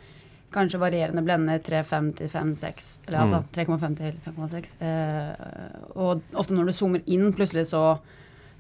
kanskje 0.52 0.80
varierende 0.82 1.22
blender 1.24 1.60
3,5 1.64 2.10
til 2.18 2.28
5,6. 2.28 2.88
Eller 3.08 3.20
altså 3.24 3.44
3,5 3.56 3.94
til 3.98 4.18
5,6. 4.26 4.74
Eh, 4.84 5.86
og 5.96 6.22
ofte 6.36 6.54
når 6.58 6.68
du 6.68 6.74
zoomer 6.76 7.02
inn, 7.08 7.30
plutselig 7.38 7.70
så 7.72 7.84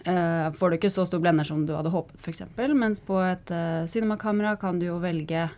eh, 0.05 0.47
får 0.55 0.69
du 0.71 0.77
ikke 0.77 0.93
så 0.93 1.03
stor 1.09 1.19
blender 1.19 1.43
som 1.47 1.65
du 1.67 1.73
hadde 1.75 1.91
håpet, 1.91 2.15
f.eks. 2.23 2.45
Mens 2.71 3.03
på 3.03 3.19
et 3.25 3.51
uh, 3.51 3.83
cinemakamera 3.91 4.55
kan 4.61 4.79
du 4.79 4.87
jo 4.87 5.01
velge 5.03 5.49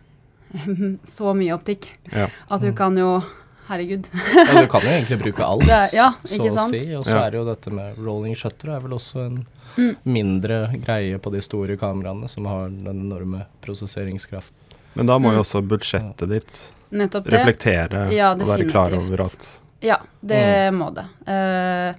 så 1.16 1.32
mye 1.38 1.54
optikk 1.54 1.88
Ja. 2.12 2.28
at 2.50 2.60
du 2.66 2.72
kan 2.76 2.98
jo 2.98 3.20
Herregud. 3.64 4.10
Ja, 4.12 4.60
du 4.60 4.66
kan 4.68 4.82
jo 4.84 4.90
egentlig 4.92 5.16
bruke 5.22 5.40
alt, 5.48 5.62
Det 5.64 5.72
er- 5.72 5.94
ja, 5.96 6.10
så 6.28 6.36
å 6.50 6.64
si. 6.68 6.82
Og 6.98 7.06
så 7.08 7.14
Ja. 7.16 7.22
er 7.24 7.30
det 7.32 7.38
jo 7.38 7.44
dette 7.48 7.70
med 7.72 7.96
rolling 7.96 8.34
shutter 8.36 8.74
er 8.74 8.80
vel 8.84 8.92
også 8.92 9.22
en 9.24 9.38
Mm. 9.76 9.96
mindre 10.04 10.58
greie 10.84 11.18
på 11.18 11.30
de 11.32 11.40
store 11.42 11.76
kameraene 11.76 12.28
som 12.28 12.46
har 12.46 12.68
den 12.68 13.00
enorme 13.10 13.46
prosesseringskraften. 13.64 14.54
Men 14.94 15.06
da 15.06 15.18
må 15.18 15.30
Mm. 15.30 15.34
jo 15.34 15.40
også 15.42 15.62
budsjettet 15.66 16.28
ditt 16.28 16.72
Nettopp 16.90 17.24
det. 17.24 17.32
reflektere 17.32 18.12
Ja, 18.12 18.32
og 18.32 18.38
være 18.46 18.68
klar 18.70 18.92
over 18.94 19.22
at 19.24 19.60
Ja, 19.82 19.98
det 20.24 20.72
Mm. 20.72 20.78
må 20.78 20.94
det. 20.94 21.06
Uh, 21.26 21.94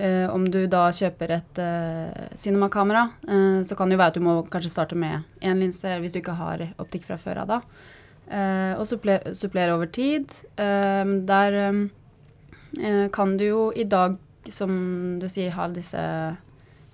Uh, 0.00 0.30
om 0.32 0.44
du 0.48 0.66
da 0.68 0.88
kjøper 0.90 1.30
et 1.32 1.58
uh, 1.58 2.28
cinemakamera, 2.36 3.10
uh, 3.28 3.60
så 3.66 3.76
kan 3.76 3.88
det 3.88 3.96
jo 3.96 3.98
være 3.98 4.06
at 4.06 4.14
du 4.14 4.20
må 4.20 4.48
kanskje 4.48 4.70
starte 4.70 4.94
med 4.96 5.24
én 5.42 5.58
linse 5.58 5.82
hvis 6.00 6.12
du 6.12 6.20
ikke 6.20 6.36
har 6.36 6.62
optikk 6.78 7.02
fra 7.02 7.16
før 7.18 7.38
av 7.42 7.46
da. 7.48 7.60
Og 8.78 8.86
supplere, 8.86 9.34
supplere 9.34 9.74
over 9.74 9.86
tid. 9.86 10.28
Der 10.56 11.88
kan 13.12 13.36
du 13.36 13.44
jo 13.44 13.72
i 13.74 13.82
dag, 13.84 14.16
som 14.48 15.18
du 15.20 15.26
sier, 15.28 15.50
ha 15.50 15.66
disse 15.68 16.36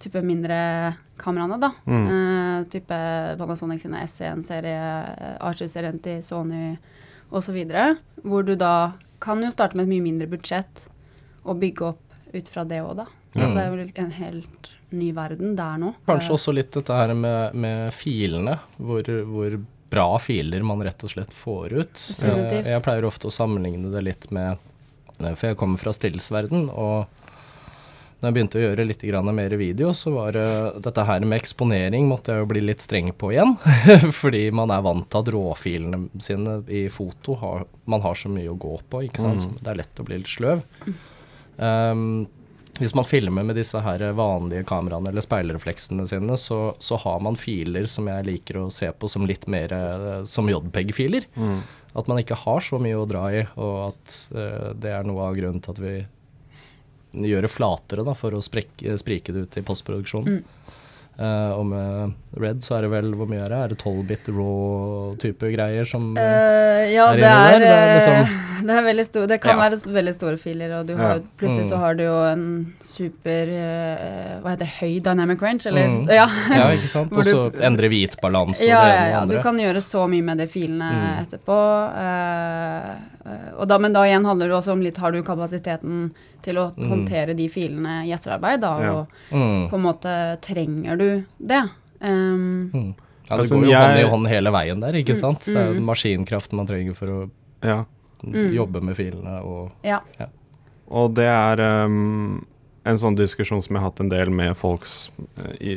type 0.02 0.20
mindre 0.22 0.56
kameraene, 1.18 1.58
da. 1.62 1.70
Mm. 1.88 2.06
Eh, 2.12 2.64
type 2.72 2.98
Panasonic 3.40 3.80
sine 3.82 4.02
S1-serie, 4.04 5.38
A7-serien 5.40 6.00
til 6.04 6.22
Sony 6.22 6.76
osv. 7.32 7.56
Hvor 8.22 8.44
du 8.46 8.54
da 8.60 8.92
kan 9.20 9.40
jo 9.42 9.50
starte 9.54 9.76
med 9.78 9.86
et 9.88 9.94
mye 9.94 10.04
mindre 10.04 10.28
budsjett 10.28 10.86
og 11.46 11.60
bygge 11.62 11.88
opp 11.94 12.34
ut 12.36 12.48
fra 12.52 12.64
det 12.68 12.82
òg, 12.84 12.96
da. 13.02 13.06
Så 13.36 13.46
Mm. 13.48 13.54
det 13.54 13.62
er 13.62 13.70
jo 13.70 14.02
en 14.04 14.10
helt 14.16 14.68
ny 14.92 15.12
verden 15.12 15.56
der 15.56 15.76
nå. 15.78 15.94
Kanskje 16.06 16.32
også 16.36 16.52
litt 16.54 16.70
dette 16.72 16.92
her 16.94 17.12
med, 17.14 17.54
med 17.54 17.92
filene, 17.92 18.58
hvor, 18.78 19.02
hvor 19.28 19.56
bra 19.90 20.18
filer 20.18 20.62
man 20.64 20.80
rett 20.82 21.02
og 21.04 21.10
slett 21.12 21.32
får 21.32 21.72
ut. 21.72 21.92
Definitivt. 21.94 22.66
Eh, 22.66 22.72
Jeg 22.72 22.82
pleier 22.82 23.04
ofte 23.04 23.28
å 23.28 23.34
sammenligne 23.34 23.90
det 23.92 24.02
litt 24.04 24.30
med 24.32 24.56
eh, 25.20 25.34
For 25.34 25.48
jeg 25.50 25.56
kommer 25.60 25.78
fra 25.78 25.92
stillsverden, 25.92 26.68
og 26.72 27.06
når 28.16 28.30
jeg 28.30 28.34
begynte 28.36 28.58
å 28.58 28.62
gjøre 28.62 28.84
litt 28.88 29.02
mer 29.36 29.54
video, 29.60 29.90
så 29.92 30.10
var 30.14 30.32
det 30.32 30.46
dette 30.80 31.04
her 31.04 31.20
med 31.20 31.36
eksponering 31.36 32.06
måtte 32.08 32.32
jeg 32.32 32.40
jo 32.40 32.48
bli 32.48 32.62
litt 32.64 32.80
streng 32.80 33.12
på 33.12 33.34
igjen. 33.34 33.56
Fordi 34.20 34.48
man 34.56 34.72
er 34.72 34.80
vant 34.86 35.04
til 35.10 35.20
at 35.20 35.32
råfilene 35.34 36.08
sine 36.18 36.62
i 36.72 36.86
foto 36.88 37.36
har, 37.42 37.66
man 37.84 38.00
har 38.00 38.16
så 38.16 38.32
mye 38.32 38.48
å 38.48 38.56
gå 38.56 38.78
på, 38.88 39.02
ikke 39.04 39.20
sant. 39.20 39.44
Så 39.44 39.52
det 39.60 39.68
er 39.68 39.82
lett 39.82 40.00
å 40.00 40.08
bli 40.08 40.22
litt 40.22 40.32
sløv. 40.32 40.64
Um, 41.56 42.24
hvis 42.80 42.96
man 42.96 43.08
filmer 43.08 43.44
med 43.44 43.56
disse 43.56 43.80
her 43.84 44.02
vanlige 44.16 44.64
kameraene 44.68 45.12
eller 45.12 45.24
speilrefleksene 45.24 46.08
sine, 46.08 46.40
så, 46.40 46.74
så 46.80 46.96
har 47.04 47.20
man 47.24 47.36
filer 47.40 47.88
som 47.88 48.08
jeg 48.08 48.26
liker 48.30 48.60
å 48.60 48.66
se 48.72 48.90
på 48.92 49.12
som 49.12 49.28
litt 49.28 49.46
mer 49.48 49.72
eh, 49.72 50.24
som 50.28 50.48
JPEG-filer. 50.50 51.28
Mm. 51.36 51.62
At 51.96 52.08
man 52.08 52.20
ikke 52.20 52.36
har 52.36 52.60
så 52.64 52.80
mye 52.80 52.98
å 52.98 53.06
dra 53.08 53.28
i, 53.32 53.46
og 53.56 53.78
at 53.90 54.18
uh, 54.36 54.72
det 54.76 54.92
er 54.92 55.08
noe 55.08 55.30
av 55.30 55.38
grunnen 55.38 55.62
til 55.64 55.76
at 55.76 55.80
vi 55.80 55.96
gjør 57.24 57.46
det 57.46 57.52
flatere 57.52 58.04
da, 58.06 58.14
for 58.18 58.36
å 58.36 58.42
sprekke, 58.44 58.96
sprike 59.00 59.34
det 59.34 59.46
ut 59.46 59.58
i 59.60 59.64
postproduksjonen. 59.66 60.42
Eh, 61.18 61.50
og 61.56 61.64
med 61.64 62.12
Red 62.36 62.58
så 62.60 62.74
er 62.76 62.82
det 62.84 62.90
vel 62.92 63.06
Hvor 63.16 63.24
mye 63.30 63.40
er 63.40 63.48
det? 63.48 63.56
Er 63.64 63.68
det 63.72 63.78
12-bit 63.80 64.26
raw-type 64.36 65.48
greier 65.54 65.86
som 65.88 66.10
uh, 66.12 66.20
ja, 66.92 67.06
er 67.08 67.16
det 67.16 67.22
inni 67.22 67.30
er, 67.30 67.54
der, 67.56 67.62
det 67.62 67.70
er 67.72 67.94
liksom- 67.96 68.42
det 68.66 68.74
er 68.76 68.84
veldig 68.84 69.04
stor, 69.06 69.24
Det 69.30 69.38
kan 69.40 69.56
Ja. 69.56 69.62
være 69.70 69.78
veldig 69.96 70.14
store 70.14 70.36
filer, 70.36 70.74
og 70.80 70.86
du 70.86 70.94
har, 70.96 71.14
Ja. 71.16 71.20
plutselig 71.40 71.64
Mm. 71.64 71.70
så 71.72 71.76
har 71.80 71.94
du 71.94 72.02
jo 72.04 72.18
en 72.32 72.44
super 72.80 73.48
uh, 73.48 74.42
Hva 74.44 74.50
heter 74.52 74.66
det, 74.66 74.72
høy 74.80 75.00
dynamic 75.08 75.40
range, 75.40 75.66
eller? 75.72 75.88
Mm. 75.88 76.04
Ja. 76.12 76.28
Ja, 76.52 76.68
ikke 76.76 76.88
sant? 76.92 77.16
Og 77.16 77.24
så 77.24 77.40
endre 77.64 77.88
hvitbalanse 77.88 78.60
og 78.64 78.68
Ja, 78.68 78.84
det 78.84 78.92
ja, 78.92 79.00
ene 79.00 79.10
ja. 79.16 79.20
andre. 79.24 79.36
Du 79.36 79.42
kan 79.42 79.56
gjøre 79.64 79.80
så 79.88 80.04
mye 80.12 80.22
med 80.22 80.36
de 80.44 80.46
filene 80.46 80.92
Mm. 80.92 81.24
etterpå. 81.24 81.58
og 83.58 83.66
da, 83.70 83.78
men 83.82 83.92
da 83.96 84.04
igjen 84.06 84.24
handler 84.28 84.50
det 84.52 84.56
også 84.60 84.72
om 84.76 84.82
litt 84.84 84.96
Har 85.02 85.12
du 85.14 85.22
kapasiteten 85.26 86.10
til 86.46 86.58
å 86.62 86.68
Mm. 86.76 86.88
håndtere 86.92 87.34
de 87.34 87.48
filene 87.50 88.04
i 88.06 88.12
etterarbeid, 88.14 88.60
da? 88.60 88.72
Ja. 88.80 88.90
Og 88.92 89.06
Mm. 89.32 89.68
på 89.70 89.74
en 89.74 89.82
måte 89.82 90.12
trenger 90.40 90.96
du 90.96 91.05
det? 91.52 91.62
Um, 92.00 92.70
Mm. 92.72 92.94
Ja, 93.28 93.36
det 93.36 93.42
Altså, 93.42 93.56
går 93.56 93.64
jo 93.64 93.70
jeg- 93.72 93.82
hånd 93.82 93.98
i 93.98 94.10
hånd 94.10 94.28
hele 94.30 94.50
veien 94.54 94.80
der, 94.80 94.92
ikke 95.00 95.14
Mm, 95.16 95.20
sant? 95.20 95.40
Det 95.48 95.56
er 95.56 95.72
mm. 95.74 95.84
maskinkraften 95.88 96.56
man 96.60 96.66
trenger 96.68 96.94
for 96.94 97.06
å 97.10 97.30
Ja. 97.64 97.84
Mm. 98.24 98.52
jobbe 98.54 98.80
med 98.82 98.96
filene 98.96 99.40
og 99.44 99.72
ja. 99.84 100.00
Og 100.88 101.14
det 101.14 101.26
er 101.26 101.60
um, 101.84 102.44
en 102.84 102.96
sånn 102.96 103.16
diskusjon 103.18 103.62
som 103.62 103.74
jeg 103.74 103.82
har 103.82 103.90
hatt 103.90 104.00
en 104.00 104.08
del 104.08 104.30
med 104.30 104.54
folks 104.56 105.10
uh, 105.38 105.50
i, 105.60 105.74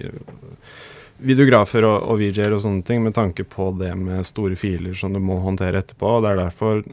videografer 1.20 1.84
og, 1.84 2.04
og 2.10 2.20
VJ-er 2.22 2.54
og 2.56 2.62
sånne 2.64 2.86
ting, 2.86 3.02
med 3.04 3.14
tanke 3.18 3.44
på 3.44 3.72
det 3.80 3.92
med 3.98 4.24
store 4.28 4.56
filer 4.56 4.94
som 4.96 5.12
du 5.14 5.20
må 5.20 5.40
håndtere 5.44 5.82
etterpå. 5.82 6.18
og 6.20 6.24
Det 6.24 6.32
er 6.32 6.44
derfor 6.46 6.84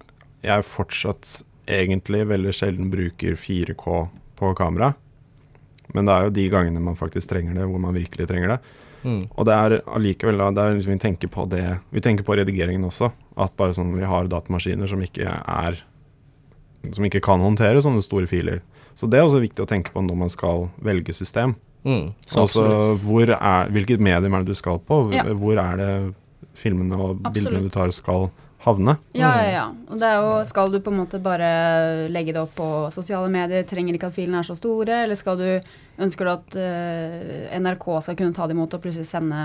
jeg 0.46 0.66
fortsatt 0.66 1.42
egentlig 1.68 2.24
veldig 2.26 2.54
sjelden 2.54 2.90
bruker 2.90 3.36
4K 3.38 4.08
på 4.38 4.54
kamera. 4.58 4.94
Men 5.96 6.08
det 6.08 6.14
er 6.14 6.26
jo 6.26 6.34
de 6.36 6.46
gangene 6.52 6.82
man 6.84 6.98
faktisk 6.98 7.32
trenger 7.32 7.56
det, 7.56 7.66
hvor 7.70 7.82
man 7.82 7.96
virkelig 7.96 8.28
trenger 8.28 8.54
det. 8.54 8.58
mm. 9.02 9.20
Og 9.32 9.48
det 9.48 9.56
er 9.56 9.76
allikevel 9.96 10.40
liksom, 10.44 10.92
vi 10.92 10.98
tenker 11.02 11.32
på 11.32 11.46
det 11.48 11.64
Vi 11.90 12.00
tenker 12.04 12.26
på 12.26 12.36
redigeringen 12.36 12.84
også. 12.84 13.10
At 13.36 13.56
bare 13.56 13.76
sånn 13.76 13.94
vi 13.96 14.04
har 14.04 14.28
datamaskiner 14.28 14.88
som 14.90 15.02
ikke 15.02 15.26
er 15.26 15.82
Som 16.92 17.04
ikke 17.08 17.24
kan 17.24 17.40
håndtere 17.42 17.82
sånne 17.82 18.04
store 18.04 18.28
filer. 18.30 18.60
Så 18.94 19.08
det 19.10 19.18
er 19.18 19.26
også 19.26 19.42
viktig 19.42 19.64
å 19.64 19.68
tenke 19.68 19.92
på 19.92 20.00
når 20.04 20.16
man 20.16 20.30
skal 20.32 20.68
velge 20.80 21.12
system. 21.16 21.56
Mm. 21.86 22.14
Altså 22.38 22.64
hvor 23.04 23.30
er, 23.30 23.68
hvilket 23.70 24.02
medium 24.02 24.34
er 24.34 24.44
det 24.44 24.54
du 24.54 24.58
skal 24.58 24.80
på? 24.82 25.04
Ja. 25.14 25.26
Hvor 25.38 25.58
er 25.60 25.80
det 25.80 25.90
filmene 26.56 26.96
og 26.96 27.20
bildene 27.34 27.66
du 27.66 27.70
tar 27.72 27.92
skal 27.94 28.30
havne? 28.66 28.96
Ja, 29.14 29.30
Mm. 29.30 29.40
ja, 29.40 29.50
ja. 29.52 29.64
Og 29.88 29.99
det 30.00 30.06
er 30.11 30.16
jo, 30.20 30.44
skal 30.44 30.70
du 30.73 30.80
på 30.82 30.90
en 30.92 30.99
måte 31.00 31.20
bare 31.23 32.08
legge 32.11 32.32
det 32.35 32.40
opp 32.42 32.54
på 32.58 32.90
sosiale 32.92 33.28
medier, 33.30 33.62
trenger 33.64 33.94
ikke 33.96 34.08
at 34.11 34.16
filene 34.16 34.40
er 34.42 34.49
så 34.49 34.56
store, 34.58 35.04
eller 35.04 35.14
skal 35.16 35.38
du, 35.38 35.61
ønsker 36.02 36.26
du 36.26 36.30
at 36.32 36.56
uh, 36.58 37.58
NRK 37.61 37.87
skal 38.02 38.16
kunne 38.18 38.35
ta 38.37 38.46
det 38.50 38.56
imot 38.56 38.75
og 38.76 38.82
plutselig 38.82 39.06
sende 39.08 39.38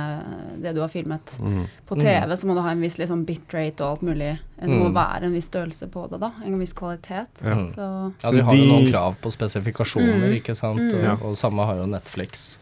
det 0.60 0.74
du 0.76 0.82
har 0.82 0.90
filmet 0.92 1.38
Mm. 1.40 1.64
på 1.88 1.96
TV, 2.02 2.36
så 2.36 2.46
må 2.50 2.56
du 2.58 2.62
ha 2.66 2.72
en 2.74 2.82
viss 2.82 2.98
liksom, 3.00 3.24
bitrate 3.26 3.80
og 3.86 3.92
alt 3.94 4.02
mulig. 4.10 4.40
Det 4.60 4.68
må 4.70 4.90
Mm. 4.90 4.94
være 4.98 5.24
en 5.30 5.34
viss 5.34 5.48
størrelse 5.50 5.88
på 5.90 6.10
det, 6.10 6.20
da. 6.20 6.32
En 6.44 6.60
viss 6.60 6.74
kvalitet. 6.74 7.30
Ja. 7.44 7.56
Mm. 7.56 7.70
Så 7.76 8.14
Ja, 8.24 8.32
de 8.32 8.42
har 8.44 8.56
jo 8.56 8.66
noen 8.66 8.92
krav 8.92 9.16
på 9.22 9.32
spesifikasjoner, 9.32 10.28
Mm. 10.28 10.36
ikke 10.42 10.56
sant? 10.56 10.92
Mm. 10.92 11.12
Og, 11.14 11.26
og 11.30 11.36
samme 11.38 11.66
har 11.66 11.76
jo 11.78 11.86
Netflix. 11.86 12.58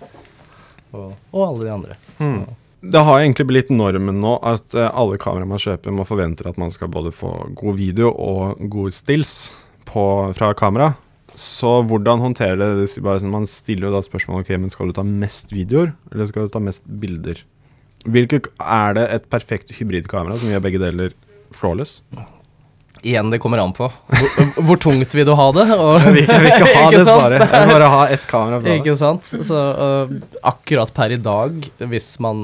Og, 0.93 1.13
og 1.33 1.47
alle 1.47 1.63
de 1.65 1.71
andre. 1.71 1.95
Så, 2.19 2.29
Mm. 2.29 2.45
Det 2.79 3.01
har 3.03 3.19
egentlig 3.19 3.45
blitt 3.49 3.71
normen 3.73 4.21
nå 4.23 4.37
at 4.47 4.75
eh, 4.77 4.87
alle 4.87 5.19
kameraer 5.19 5.49
man 5.49 5.59
kjøper, 5.59 5.91
må 5.91 6.05
forvente 6.07 6.47
at 6.47 6.59
man 6.61 6.71
skal 6.71 6.91
både 6.91 7.11
få 7.11 7.33
god 7.59 7.75
video 7.75 8.13
og 8.13 8.61
gode 8.71 8.95
stills 8.95 9.51
på, 9.89 10.03
fra 10.37 10.53
kamera. 10.55 10.93
Så 11.35 11.79
hvordan 11.87 12.23
håndterer 12.23 12.57
det? 12.59 12.69
det 12.79 13.03
bare, 13.03 13.19
sånn, 13.21 13.35
man 13.35 13.47
stiller 13.49 13.89
jo 13.89 13.95
da 13.97 14.03
spørsmålet 14.05 14.47
ok, 14.47 14.55
men 14.63 14.73
skal 14.73 14.89
du 14.89 14.95
ta 14.95 15.05
mest 15.05 15.53
videoer, 15.53 15.93
eller 16.13 16.31
skal 16.31 16.47
du 16.47 16.55
ta 16.55 16.63
mest 16.63 16.85
bilder? 17.01 17.43
Hvilke, 18.07 18.45
er 18.63 18.95
det 18.95 19.07
et 19.11 19.29
perfekt 19.31 19.75
hybridkamera 19.75 20.39
som 20.39 20.51
gjør 20.51 20.63
begge 20.63 20.81
deler 20.81 21.15
flawless? 21.55 21.99
Igjen, 23.01 23.29
det 23.31 23.39
kommer 23.39 23.61
an 23.63 23.71
på. 23.73 23.87
Hvor, 23.87 24.49
hvor 24.67 24.79
tungt 24.83 25.13
vil 25.15 25.25
du 25.27 25.31
ha 25.37 25.45
det? 25.55 25.65
Og, 25.71 25.99
Jeg 26.03 26.13
vil, 26.17 26.25
jeg 26.27 26.41
vil 26.43 26.49
ikke 26.51 26.67
ha 26.67 26.81
Ikke 26.89 26.97
det 26.97 27.05
svaret. 27.07 27.43
Jeg 27.45 27.61
vil 27.63 27.71
bare 27.77 27.89
ha 27.93 28.01
ett 28.11 28.25
kamera. 28.27 28.59
fra. 28.63 28.73
Ikke 28.75 28.95
sant? 28.99 29.29
Så 29.47 29.59
uh, 29.79 30.11
akkurat 30.51 30.91
per 30.97 31.15
i 31.15 31.19
dag, 31.23 31.69
hvis 31.93 32.09
man 32.23 32.41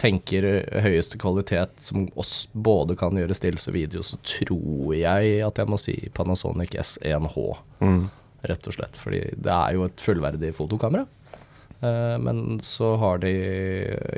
tenker 0.00 0.46
høyeste 0.86 1.18
kvalitet 1.20 1.74
som 1.84 2.06
oss 2.16 2.46
både 2.52 2.96
kan 2.96 3.16
gjøre 3.20 3.36
stills 3.36 3.68
og 3.68 3.76
video, 3.76 4.00
så 4.06 4.16
tror 4.24 4.94
jeg 4.96 5.36
at 5.44 5.60
jeg 5.60 5.68
må 5.72 5.78
si 5.80 5.98
Panasonic 6.16 6.76
S1H, 6.82 7.36
Mm. 7.84 8.06
rett 8.48 8.66
og 8.70 8.72
slett. 8.78 8.96
Fordi 8.96 9.20
det 9.36 9.52
er 9.52 9.74
jo 9.76 9.84
et 9.84 10.00
fullverdig 10.00 10.54
fotokamera. 10.56 11.04
Eh, 11.84 12.14
men 12.24 12.56
så 12.64 12.94
har 12.96 13.18
de 13.20 13.32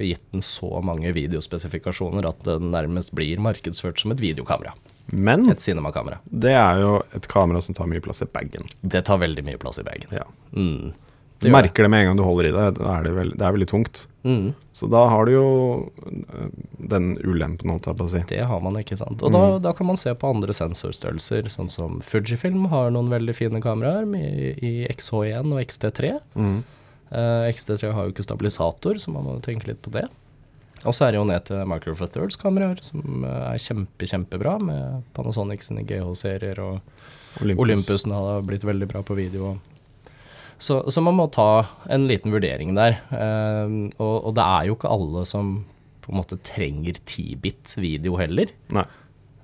gitt 0.07 0.23
den 0.31 0.45
så 0.47 0.79
mange 0.85 1.11
videospesifikasjoner 1.17 2.29
at 2.31 2.45
det 2.47 2.61
nærmest 2.63 3.11
blir 3.19 3.41
markedsført 3.43 3.99
som 3.99 4.15
et 4.15 4.23
videokamera. 4.23 4.77
Men 5.13 5.49
Et 5.51 5.61
cinemakamera. 5.61 6.19
det 6.29 6.53
er 6.53 6.81
jo 6.83 7.03
et 7.17 7.29
kamera 7.29 7.63
som 7.65 7.75
tar 7.75 7.89
mye 7.89 8.03
plass 8.05 8.23
i 8.23 8.29
bagen. 8.29 8.67
Det 8.81 9.05
tar 9.09 9.21
veldig 9.23 9.45
mye 9.47 9.61
plass 9.61 9.81
i 9.81 9.87
bagen. 9.87 10.11
Ja. 10.13 10.27
Mm. 10.53 10.93
Du 11.39 11.51
merker 11.55 11.87
det 11.87 11.91
med 11.93 12.03
en 12.03 12.07
gang 12.09 12.17
du 12.19 12.25
holder 12.27 12.49
i 12.49 12.55
det. 12.55 12.63
Er 12.83 13.05
det, 13.07 13.13
veld, 13.15 13.35
det 13.39 13.47
er 13.47 13.55
veldig 13.55 13.69
tungt. 13.71 14.01
Mm. 14.27 14.55
Så 14.75 14.89
da 14.91 15.05
har 15.09 15.29
du 15.29 15.33
jo 15.33 15.51
øh, 16.03 16.49
den 16.91 17.13
ulempen, 17.23 17.71
holdt 17.71 17.87
jeg 17.87 17.99
på 18.01 18.09
å 18.09 18.11
si. 18.11 18.23
Det 18.33 18.41
har 18.51 18.65
man, 18.65 18.79
ikke 18.81 18.99
sant. 18.99 19.23
Og 19.23 19.33
da, 19.35 19.45
da 19.63 19.73
kan 19.77 19.87
man 19.87 20.01
se 20.01 20.15
på 20.19 20.33
andre 20.35 20.57
sensorstørrelser, 20.57 21.47
sånn 21.53 21.71
som 21.71 22.01
Fujifilm 22.05 22.67
har 22.73 22.91
noen 22.95 23.13
veldig 23.13 23.37
fine 23.39 23.63
kameraer 23.63 24.09
i, 24.19 24.51
i 24.59 24.73
XH1 24.91 25.55
og 25.55 25.63
XT3. 25.63 26.17
Mm. 26.35 26.59
Uh, 27.09 27.47
XT3 27.49 27.95
har 27.95 28.09
jo 28.09 28.17
ikke 28.17 28.27
stabilisator, 28.27 28.99
så 29.01 29.15
man 29.15 29.29
må 29.29 29.39
tenke 29.45 29.71
litt 29.71 29.81
på 29.85 29.95
det. 29.95 30.09
Og 30.85 30.95
så 30.95 31.07
er 31.07 31.15
det 31.15 31.21
jo 31.21 31.29
ned 31.29 31.47
til 31.49 31.65
Micro 31.69 31.95
Four 31.99 32.11
Thirds-kameraer, 32.15 32.83
som 32.87 33.25
eh, 33.27 33.47
er 33.55 33.63
kjempe, 33.63 34.07
kjempebra, 34.11 34.59
med 34.63 35.09
Panasonic 35.17 35.67
sine 35.67 35.83
GH-serier, 35.89 36.61
og 36.63 37.43
Olympus. 37.43 37.65
Olympusen 37.65 38.15
har 38.15 38.47
blitt 38.47 38.67
veldig 38.67 38.89
bra 38.91 39.03
på 39.07 39.17
video. 39.19 39.57
Så, 40.59 40.81
så 40.91 41.03
man 41.05 41.15
må 41.19 41.29
ta 41.31 41.67
en 41.91 42.09
liten 42.11 42.35
vurdering 42.35 42.75
der. 42.79 43.01
Eh, 43.15 43.75
og, 43.99 44.15
og 44.31 44.33
det 44.39 44.47
er 44.47 44.69
jo 44.69 44.79
ikke 44.79 44.95
alle 44.95 45.27
som 45.29 45.61
på 46.05 46.15
en 46.15 46.21
måte 46.23 46.41
trenger 46.47 46.99
10-bit 47.05 47.77
video 47.79 48.17
heller. 48.21 48.51
Nei. 48.75 48.87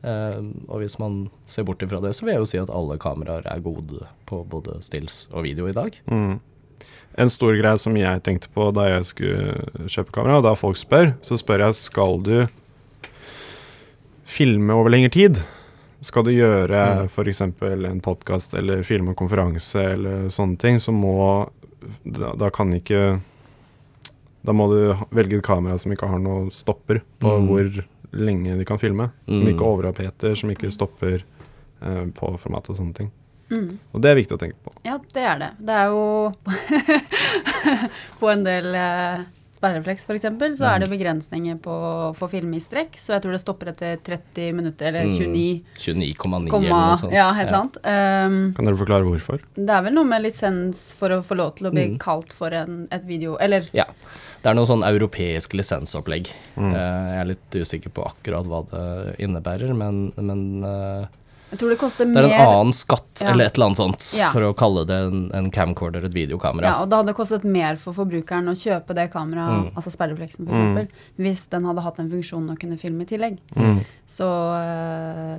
Eh, 0.05 0.41
og 0.69 0.83
hvis 0.83 0.99
man 1.01 1.29
ser 1.49 1.67
bort 1.69 1.83
ifra 1.85 2.01
det, 2.05 2.15
så 2.17 2.27
vil 2.27 2.35
jeg 2.35 2.43
jo 2.43 2.51
si 2.51 2.61
at 2.63 2.73
alle 2.73 2.99
kameraer 3.01 3.47
er 3.51 3.63
gode 3.65 4.09
på 4.29 4.43
både 4.49 4.81
stills 4.85 5.25
og 5.33 5.47
video 5.47 5.69
i 5.71 5.77
dag. 5.77 5.97
Mm. 6.11 6.39
En 7.17 7.31
stor 7.31 7.55
greie 7.55 7.79
som 7.79 7.95
jeg 7.97 8.23
tenkte 8.27 8.49
på 8.55 8.73
da 8.75 8.89
jeg 8.89 9.05
skulle 9.05 9.87
kjøpe 9.87 10.11
kamera, 10.13 10.39
og 10.39 10.43
da 10.49 10.55
folk 10.59 10.77
spør, 10.77 11.13
så 11.23 11.39
spør 11.39 11.67
jeg 11.69 11.75
skal 11.79 12.19
du 12.27 12.47
filme 14.25 14.73
over 14.75 14.91
lengre 14.91 15.11
tid. 15.15 15.43
skal 16.05 16.25
du 16.27 16.31
gjøre 16.33 16.69
Mm. 17.01 17.05
f.eks. 17.09 17.41
en 17.41 18.01
podkast 18.01 18.55
eller 18.55 18.83
filme 18.83 19.09
en 19.11 19.15
konferanse 19.15 19.77
eller 19.95 20.27
sånne 20.29 20.59
ting, 20.59 20.77
så 20.79 20.93
må 20.93 21.51
Da, 22.05 22.33
da 22.35 22.49
kan 22.51 22.71
ikke 22.73 23.21
Da 24.45 24.53
må 24.53 24.69
du 24.69 24.95
velge 25.15 25.37
et 25.39 25.43
kamera 25.45 25.79
som 25.79 25.93
ikke 25.93 26.09
har 26.09 26.19
noe 26.19 26.51
stopper 26.51 27.01
på 27.21 27.29
Mm. 27.41 27.47
hvor 27.49 27.85
lenge 28.13 28.59
de 28.59 28.65
kan 28.65 28.79
filme. 28.79 29.11
Som 29.29 29.45
Mm. 29.45 29.49
ikke 29.55 29.65
overoppheter, 29.65 30.35
som 30.37 30.51
ikke 30.51 30.71
stopper 30.73 31.23
eh, 31.83 32.05
på 32.07 32.39
format 32.39 32.69
og 32.71 32.77
sånne 32.77 32.95
ting. 32.95 33.11
Mm. 33.51 33.79
Og 33.93 34.01
det 34.03 34.11
er 34.11 34.17
viktig 34.17 34.35
å 34.37 34.41
tenke 34.41 34.57
på. 34.65 34.73
Ja, 34.87 34.99
det 35.13 35.23
er 35.23 35.39
det. 35.43 35.51
Det 35.61 35.75
er 35.85 35.93
jo 35.93 36.33
På 38.21 38.31
en 38.33 38.45
del 38.47 38.75
eh, 38.75 39.25
sperreflex 39.55 40.05
f.eks. 40.09 40.25
så 40.59 40.67
er 40.69 40.83
det 40.83 40.89
begrensninger 40.93 41.57
på 41.63 41.73
å 41.73 42.11
få 42.17 42.29
filme 42.33 42.59
i 42.59 42.63
strekk. 42.63 42.97
Så 43.01 43.15
jeg 43.15 43.23
tror 43.25 43.33
det 43.37 43.41
stopper 43.43 43.71
etter 43.73 43.97
30 44.05 44.51
minutter, 44.59 44.91
eller 44.91 45.09
Mm. 45.09 45.15
29, 45.15 45.63
29,9 45.79 46.59
eller 46.59 46.75
noe 46.75 46.99
sånt. 47.01 47.15
Ja, 47.17 47.29
helt 47.37 47.51
ja. 47.53 47.61
sant. 47.63 47.79
Um, 47.85 48.37
Kan 48.57 48.69
dere 48.69 48.81
forklare 48.81 49.07
hvorfor? 49.09 49.41
det 49.57 49.71
er 49.77 49.83
vel 49.87 49.97
noe 49.97 50.09
med 50.09 50.25
lisens 50.25 50.93
for 50.99 51.15
å 51.17 51.23
få 51.25 51.37
lov 51.39 51.55
til 51.59 51.69
å 51.71 51.75
bli 51.75 51.87
Mm. 51.95 51.99
kalt 52.03 52.33
for 52.33 52.53
en, 52.53 52.87
et 52.93 53.05
video 53.09 53.37
Eller 53.41 53.69
Ja. 53.73 53.85
Det 54.43 54.51
er 54.51 54.55
noe 54.59 54.67
sånn 54.69 54.83
europeisk 54.85 55.55
lisensopplegg. 55.57 56.29
Mm. 56.57 56.73
Uh, 56.75 57.13
jeg 57.15 57.21
er 57.23 57.29
litt 57.33 57.51
usikker 57.65 57.91
på 57.97 58.05
akkurat 58.11 58.45
hva 58.45 58.61
det 58.69 59.17
innebærer, 59.25 59.73
men, 59.75 60.13
men 60.21 60.43
eh, 60.65 61.07
jeg 61.55 61.59
tror 61.63 61.71
det 61.71 61.79
koster 61.79 62.09
det 62.11 62.19
er 62.19 62.27
en 62.27 62.31
mer 62.35 62.51
annen 62.51 62.73
skatt 62.75 63.23
Ja. 63.23 63.31
eller 63.31 63.47
et 63.47 63.55
eller 63.55 63.67
annet 63.71 63.79
sånt 63.79 64.09
Ja. 64.19 64.31
for 64.35 64.43
å 64.43 64.53
kalle 64.59 64.83
det 64.91 64.99
en, 65.07 65.31
en 65.33 65.51
camcorder, 65.55 66.05
et 66.05 66.13
videokamera. 66.15 66.67
Ja, 66.67 66.83
og 66.83 66.91
det 66.91 66.99
hadde 66.99 67.15
kostet 67.15 67.45
mer 67.47 67.77
for 67.79 67.95
forbrukeren 67.95 68.51
å 68.51 68.57
kjøpe 68.59 68.95
det 68.99 69.09
kameraet, 69.15 69.71
Mm. 69.71 69.75
altså 69.77 69.91
sperrefleksen 69.95 70.45
f.eks., 70.49 70.51
Mm. 70.51 70.77
eksempel 70.77 70.89
hvis 71.19 71.47
den 71.51 71.65
hadde 71.65 71.81
hatt 71.87 71.99
en 72.01 72.11
funksjon 72.11 72.51
å 72.51 72.59
kunne 72.59 72.77
filme 72.79 73.03
i 73.03 73.07
tillegg. 73.07 73.39
Mm. 73.57 73.85
Så 74.09 74.27
øh, 74.29 75.39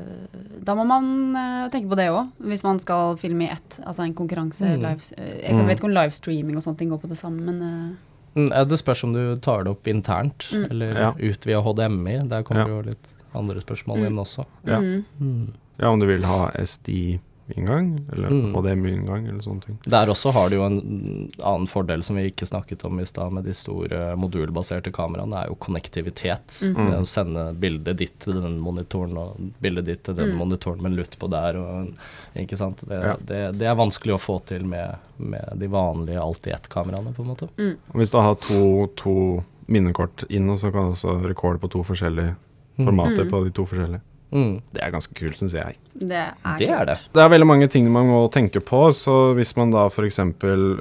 da 0.66 0.76
må 0.76 0.86
man 0.88 1.36
øh, 1.36 1.70
tenke 1.74 1.90
på 1.92 1.96
det 2.00 2.08
òg, 2.10 2.32
hvis 2.42 2.64
man 2.64 2.80
skal 2.80 3.18
filme 3.18 3.46
i 3.48 3.52
ett. 3.52 3.80
Altså 3.86 4.04
en 4.06 4.14
konkurranse, 4.16 4.62
Mm. 4.66 4.82
live, 4.82 5.02
øh, 5.20 5.42
Jeg 5.46 5.54
Mm. 5.54 5.68
vet 5.68 5.78
ikke 5.80 5.86
om 5.86 5.92
livestreaming 5.94 6.58
og 6.58 6.64
sånne 6.64 6.78
ting 6.78 6.90
går 6.90 7.02
på 7.02 7.10
det 7.10 7.18
samme, 7.18 7.42
men 7.42 7.62
øh, 7.62 7.96
Mm, 8.36 8.52
eh, 8.52 8.66
det 8.66 8.78
spørs 8.80 9.04
om 9.06 9.14
du 9.14 9.38
tar 9.40 9.64
det 9.64 9.72
opp 9.72 9.84
internt, 9.88 10.52
Mm. 10.52 10.66
eller 10.72 10.94
Ja. 10.94 11.12
ut 11.18 11.46
via 11.46 11.62
HDMI. 11.62 12.28
Der 12.28 12.44
kommer 12.44 12.68
Ja. 12.68 12.76
jo 12.76 12.82
litt 12.82 13.08
andre 13.34 13.62
spørsmål 13.62 13.98
Mm. 14.00 14.06
inn 14.08 14.16
også. 14.18 14.46
Ja. 14.66 14.80
mm. 14.80 15.54
Mm. 15.78 15.84
ja, 15.84 15.90
om 15.90 16.00
du 16.00 16.06
vil 16.08 16.24
ha 16.26 16.52
SD-inngang, 16.56 18.00
eller 18.14 18.30
Mm. 18.30 18.54
HDMI-inngang, 18.56 19.28
eller 19.28 19.42
sånne 19.44 19.62
ting. 19.66 19.78
Der 19.86 20.08
også 20.08 20.32
har 20.34 20.50
du 20.50 20.56
jo 20.56 20.64
en 20.66 21.32
annen 21.44 21.68
fordel 21.68 22.02
som 22.04 22.16
vi 22.16 22.30
ikke 22.32 22.48
snakket 22.48 22.84
om 22.86 23.00
i 23.00 23.06
stad, 23.06 23.32
med 23.32 23.44
de 23.46 23.54
store 23.54 24.16
modulbaserte 24.18 24.92
kameraene, 24.92 25.30
det 25.36 25.44
er 25.44 25.48
jo 25.52 25.56
konnektivitet. 25.56 26.62
Mm. 26.74 26.90
Det 26.92 26.98
å 27.02 27.06
sende 27.06 27.54
bildet 27.60 27.98
ditt 27.98 28.18
til 28.20 28.34
den 28.42 28.58
monitoren 28.60 29.18
og 29.18 29.38
bildet 29.62 29.86
ditt 29.86 30.04
til 30.04 30.16
den 30.16 30.32
Mm. 30.32 30.38
monitoren 30.38 30.82
med 30.82 30.94
lutt 30.96 31.18
på 31.20 31.30
der. 31.30 31.56
Og, 31.58 31.94
ikke 32.36 32.58
sant? 32.58 32.78
Det, 32.88 33.02
Ja. 33.04 33.16
det, 33.18 33.58
det 33.60 33.68
er 33.68 33.76
vanskelig 33.76 34.16
å 34.16 34.20
få 34.20 34.40
til 34.46 34.64
med, 34.66 34.96
med 35.20 35.46
de 35.60 35.68
vanlige 35.68 36.20
alt-i-ett-kameraene, 36.20 37.14
på 37.14 37.22
en 37.22 37.28
måte. 37.36 37.50
Mm. 37.58 37.78
Og 37.94 37.96
hvis 38.02 38.12
du 38.12 38.18
har 38.18 38.36
to, 38.36 38.88
to 38.96 39.44
minnekort 39.68 40.24
inn, 40.30 40.50
og 40.50 40.58
så 40.60 40.72
kan 40.72 40.90
du 40.90 40.92
også 40.96 41.24
rekorde 41.28 41.60
på 41.60 41.70
to 41.70 41.84
forskjellige 41.84 42.36
formater 42.78 43.24
Mm. 43.26 43.30
på 43.30 43.44
de 43.46 43.52
to 43.52 43.66
forskjellige. 43.66 44.02
Mm. 44.32 44.62
Det 44.74 44.82
er 44.84 44.92
ganske 44.92 45.14
kult, 45.16 45.36
syns 45.38 45.54
jeg. 45.54 45.76
det 45.96 46.12
er 46.12 46.58
Det 46.58 46.68
er 46.70 46.86
det. 46.86 46.98
Det 47.14 47.22
er 47.24 47.30
veldig 47.30 47.48
mange 47.48 47.68
ting 47.70 47.90
man 47.92 48.08
må 48.08 48.30
tenke 48.32 48.60
på, 48.60 48.90
så 48.92 49.34
hvis 49.36 49.56
man 49.56 49.72
da 49.72 49.86
f.eks. 49.88 50.18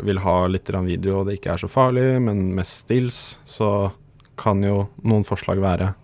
vil 0.03 0.19
ha 0.19 0.47
litt 0.47 0.65
video, 0.71 1.21
og 1.21 1.27
det 1.27 1.39
ikke 1.41 1.53
er 1.53 1.57
så 1.59 1.69
farlig, 1.69 2.21
men 2.23 2.55
mest 2.55 2.85
stills, 2.87 3.39
så 3.47 3.93
kan 4.37 4.63
jo 4.63 4.89
noen 5.05 5.23
forslag 5.25 5.61
være 5.61 5.95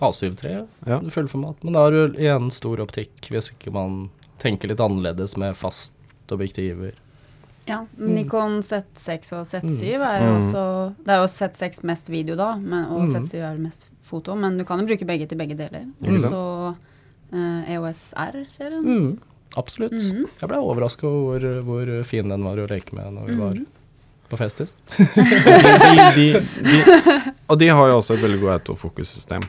A73, 0.00 0.66
Ja. 0.86 1.00
fullformat. 1.00 1.62
Men 1.64 1.72
da 1.72 1.80
har 1.84 1.90
du 1.90 2.12
igjen 2.18 2.50
stor 2.52 2.76
optikk, 2.78 3.12
hvis 3.30 3.52
ikke 3.52 3.72
man 3.72 4.10
tenker 4.38 4.68
litt 4.68 4.78
annerledes 4.80 5.36
med 5.38 5.54
fast 5.56 5.92
objektiver. 6.30 6.92
Ja, 7.66 7.84
Mm. 7.98 8.08
Nikon 8.14 8.60
Z6 8.62 9.32
og 9.32 9.46
Z7 9.46 10.00
er 10.00 10.20
jo 10.20 10.32
Mm. 10.32 10.42
også 10.42 10.94
Det 11.04 11.08
er 11.08 11.16
jo 11.16 11.26
Z6 11.26 11.82
mest 11.84 12.08
video, 12.08 12.36
da, 12.36 12.56
men, 12.56 12.84
og 12.86 13.08
Mm. 13.08 13.14
Z7 13.14 13.34
er 13.42 13.58
mest 13.58 13.86
foto, 14.06 14.34
men 14.38 14.58
du 14.58 14.64
kan 14.68 14.80
jo 14.80 14.86
bruke 14.88 15.06
begge 15.08 15.26
til 15.30 15.38
begge 15.40 15.56
deler. 15.58 15.84
Mm. 16.00 16.18
Så 16.22 16.42
eh, 17.32 17.72
EOS 17.76 18.02
R-serien. 18.16 18.84
Mm, 18.86 19.18
absolutt. 19.58 19.92
Mhm. 19.98 20.26
Jeg 20.40 20.48
ble 20.52 20.60
overraska 20.62 21.06
over 21.10 21.48
hvor, 21.66 21.90
hvor 21.90 22.04
fin 22.08 22.28
den 22.30 22.46
var 22.46 22.62
å 22.62 22.68
leke 22.70 22.94
med 22.98 23.12
når 23.18 23.26
vi 23.32 23.36
var 23.40 23.54
Mhm. 23.58 23.66
på 24.30 24.38
festest. 24.40 24.74
de, 25.14 26.06
de, 26.16 26.26
de, 26.66 26.80
Og 27.48 27.58
de 27.60 27.68
har 27.70 27.88
jo 27.92 27.98
også 28.00 28.16
et 28.16 28.22
veldig 28.24 28.40
godt 28.42 28.56
autofokussystem. 28.70 29.44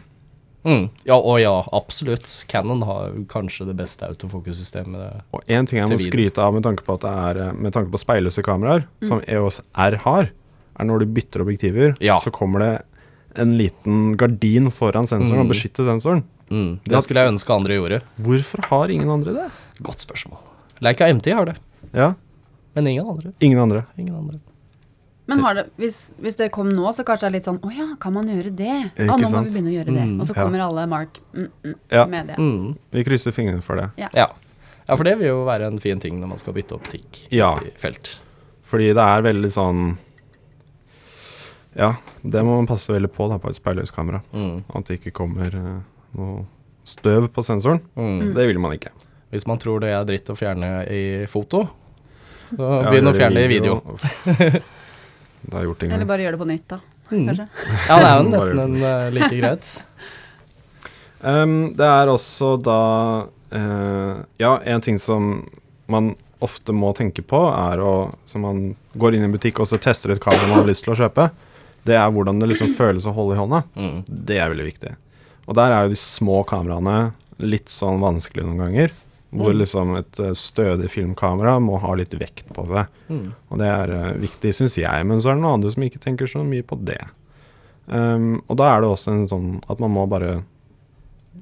Mm. 0.67 0.89
Ja, 1.07 1.15
og 1.15 1.37
ja, 1.39 1.53
absolutt. 1.71 2.27
Canon 2.51 2.81
har 2.83 3.13
kanskje 3.31 3.69
det 3.69 3.77
beste 3.79 4.03
autofokussystemet. 4.09 5.21
Og 5.31 5.45
én 5.47 5.65
ting 5.69 5.79
jeg 5.79 5.87
må 5.89 5.97
skryte 6.01 6.43
av 6.43 6.53
med 6.57 6.65
tanke 6.65 6.83
på 6.83 6.97
at 6.97 7.05
det 7.05 7.13
er 7.13 7.39
eh, 7.45 7.53
Med 7.55 7.71
tanke 7.73 7.93
på 7.93 8.01
speilløse 8.01 8.43
kameraer, 8.43 8.83
som 9.05 9.21
EOS 9.27 9.61
R 9.79 9.95
har, 10.03 10.29
er 10.77 10.85
når 10.89 11.05
du 11.05 11.13
bytter 11.15 11.41
objektiver, 11.45 11.95
Ja. 12.03 12.17
så 12.19 12.29
kommer 12.35 12.59
det 12.65 12.73
en 13.41 13.55
liten 13.59 14.17
gardin 14.19 14.71
foran 14.73 15.07
sensoren 15.09 15.43
og 15.45 15.51
beskytte 15.51 15.85
sensoren. 15.87 16.23
Mm. 16.49 16.79
Det 16.87 17.01
skulle 17.03 17.23
jeg 17.23 17.33
ønske 17.33 17.53
andre 17.53 17.77
gjorde. 17.79 18.01
Hvorfor 18.23 18.63
har 18.69 18.93
ingen 18.93 19.09
andre 19.11 19.33
det? 19.35 19.47
Godt 19.83 20.03
spørsmål. 20.05 20.39
Leica 20.85 21.07
MT 21.13 21.33
har 21.33 21.45
det, 21.51 21.57
Ja, 21.93 22.13
men 22.75 22.87
ingen 22.87 23.07
andre. 23.07 23.33
ingen 23.39 23.59
andre. 23.59 23.85
Ingen 23.97 24.15
andre. 24.15 24.39
Men 25.27 25.39
har 25.43 25.55
det, 25.55 25.63
hvis, 25.75 26.09
hvis 26.23 26.37
det 26.39 26.51
kom 26.55 26.69
nå, 26.71 26.85
så 26.95 27.03
kanskje 27.03 27.27
det 27.27 27.29
er 27.29 27.35
litt 27.35 27.47
sånn 27.49 27.57
Å 27.59 27.71
ja, 27.75 27.87
kan 27.99 28.13
man 28.15 28.29
gjøre 28.31 28.51
det? 28.55 28.75
Ikke 28.95 29.09
ah, 29.11 29.17
nå 29.19 29.27
må 29.33 29.41
vi 29.43 29.51
begynne 29.57 29.73
å 29.73 29.75
gjøre 29.75 29.91
det. 29.91 30.05
Mm, 30.07 30.13
og 30.21 30.29
så 30.29 30.35
ja. 30.37 30.43
kommer 30.45 30.63
alle 30.63 30.85
Mark 30.87 31.19
mm, 31.33 31.47
mm, 31.65 31.73
Ja. 31.91 32.05
med 32.07 32.31
det. 32.31 32.37
Mm. 32.39 32.77
Vi 32.95 33.03
krysser 33.03 33.35
fingrene 33.35 33.65
for 33.65 33.81
det. 33.81 33.89
Ja. 33.99 34.07
ja, 34.15 34.29
for 34.95 35.03
det 35.03 35.17
vil 35.19 35.33
jo 35.33 35.41
være 35.47 35.67
en 35.67 35.81
fin 35.83 35.99
ting 35.99 36.21
når 36.21 36.31
man 36.31 36.39
skal 36.39 36.55
bytte 36.55 36.77
optikk 36.79 37.25
Ja. 37.35 37.57
i 37.59 37.73
felt. 37.81 38.13
Fordi 38.67 38.93
det 38.95 39.03
er 39.03 39.25
veldig 39.27 39.51
sånn 39.51 39.81
Ja, 41.77 41.91
det 42.21 42.41
må 42.41 42.55
man 42.57 42.67
passe 42.69 42.89
veldig 42.93 43.09
på 43.13 43.27
da 43.29 43.37
på 43.41 43.51
et 43.51 43.59
speilløst 43.59 43.93
kamera. 43.93 44.23
Mm. 44.33 44.63
At 44.73 44.89
det 44.89 44.97
ikke 44.97 45.13
kommer 45.19 45.53
uh, 45.53 45.75
noe 46.17 46.45
støv 46.87 47.27
på 47.35 47.43
sensoren. 47.45 47.83
Mm. 47.99 48.33
Det 48.33 48.47
vil 48.49 48.59
man 48.63 48.73
ikke. 48.73 48.89
Hvis 49.29 49.45
man 49.45 49.59
tror 49.61 49.83
det 49.83 49.91
er 49.93 50.07
dritt 50.07 50.29
å 50.31 50.35
fjerne 50.39 50.71
i 50.89 51.03
foto, 51.29 51.67
så 52.47 52.67
Ja, 52.81 52.89
begynn 52.89 53.11
å 53.11 53.13
fjerne 53.13 53.41
det 53.41 53.45
i 53.45 53.51
video. 53.51 53.81
det 54.25 55.51
har 55.57 55.65
gjort 55.67 55.83
en 55.83 55.91
Eller 55.97 56.07
bare 56.07 56.23
gjør 56.23 56.37
det 56.37 56.41
på 56.41 56.47
nytt, 56.49 56.67
da. 56.71 56.79
Mm. 57.11 57.25
Kanskje. 57.27 57.47
Ja, 57.89 57.97
det 57.99 58.07
er 58.07 58.15
jo 58.17 58.29
nesten 58.35 58.63
en 58.63 58.77
uh, 58.81 59.09
like 59.13 59.35
greit. 59.35 59.73
Um, 61.17 61.73
det 61.73 61.81
er 61.81 62.11
også 62.11 62.51
da 62.61 62.81
uh, 63.25 64.17
Ja, 64.37 64.51
en 64.69 64.83
ting 64.85 64.99
som 65.01 65.47
man 65.89 66.11
ofte 66.45 66.75
må 66.77 66.91
tenke 66.93 67.23
på, 67.25 67.39
er 67.49 67.81
å 67.81 67.93
Så 68.21 68.37
man 68.37 68.75
går 68.93 69.17
inn 69.17 69.25
i 69.25 69.25
en 69.25 69.33
butikk 69.33 69.63
og 69.63 69.65
så 69.65 69.79
tester 69.81 70.13
et 70.13 70.21
kamera 70.21 70.45
man 70.45 70.59
har 70.59 70.69
lyst 70.69 70.85
til 70.85 70.93
å 70.93 70.99
kjøpe. 70.99 71.25
Det 71.87 71.95
er 71.95 72.11
hvordan 72.11 72.39
det 72.41 72.49
liksom 72.51 72.73
føles 72.77 73.05
å 73.07 73.13
holde 73.15 73.35
i 73.37 73.39
hånda. 73.39 73.63
Mm. 73.79 73.97
Det 74.27 74.37
er 74.43 74.51
veldig 74.51 74.67
viktig. 74.67 74.93
Og 75.47 75.55
der 75.55 75.71
er 75.71 75.85
jo 75.87 75.93
de 75.95 75.99
små 76.01 76.41
kameraene 76.49 77.13
litt 77.39 77.69
sånn 77.71 78.01
vanskelig 78.03 78.43
noen 78.47 78.63
ganger. 78.65 78.95
Hvor 79.27 79.51
Mm. 79.51 79.57
liksom 79.59 79.89
et 79.99 80.19
eh, 80.23 80.31
stødig 80.39 80.87
filmkamera 80.89 81.57
må 81.59 81.75
ha 81.83 81.93
litt 81.99 82.13
vekt 82.15 82.47
på 82.55 82.63
seg. 82.69 82.87
Mm. 83.11 83.25
Og 83.51 83.57
det 83.59 83.67
er 83.67 83.91
eh, 83.95 84.13
viktig, 84.23 84.53
syns 84.55 84.77
jeg, 84.79 85.05
men 85.05 85.19
så 85.19 85.29
er 85.31 85.35
det 85.35 85.43
noen 85.43 85.57
andre 85.59 85.71
som 85.73 85.83
ikke 85.83 85.99
tenker 86.03 86.27
så 86.31 86.43
mye 86.47 86.63
på 86.63 86.77
det. 86.87 86.99
Um, 87.87 88.41
og 88.47 88.57
da 88.59 88.69
er 88.75 88.81
det 88.83 88.89
også 88.91 89.11
en 89.13 89.27
sånn 89.31 89.49
at 89.71 89.79
man 89.83 89.91
må 89.95 90.07
bare 90.11 90.41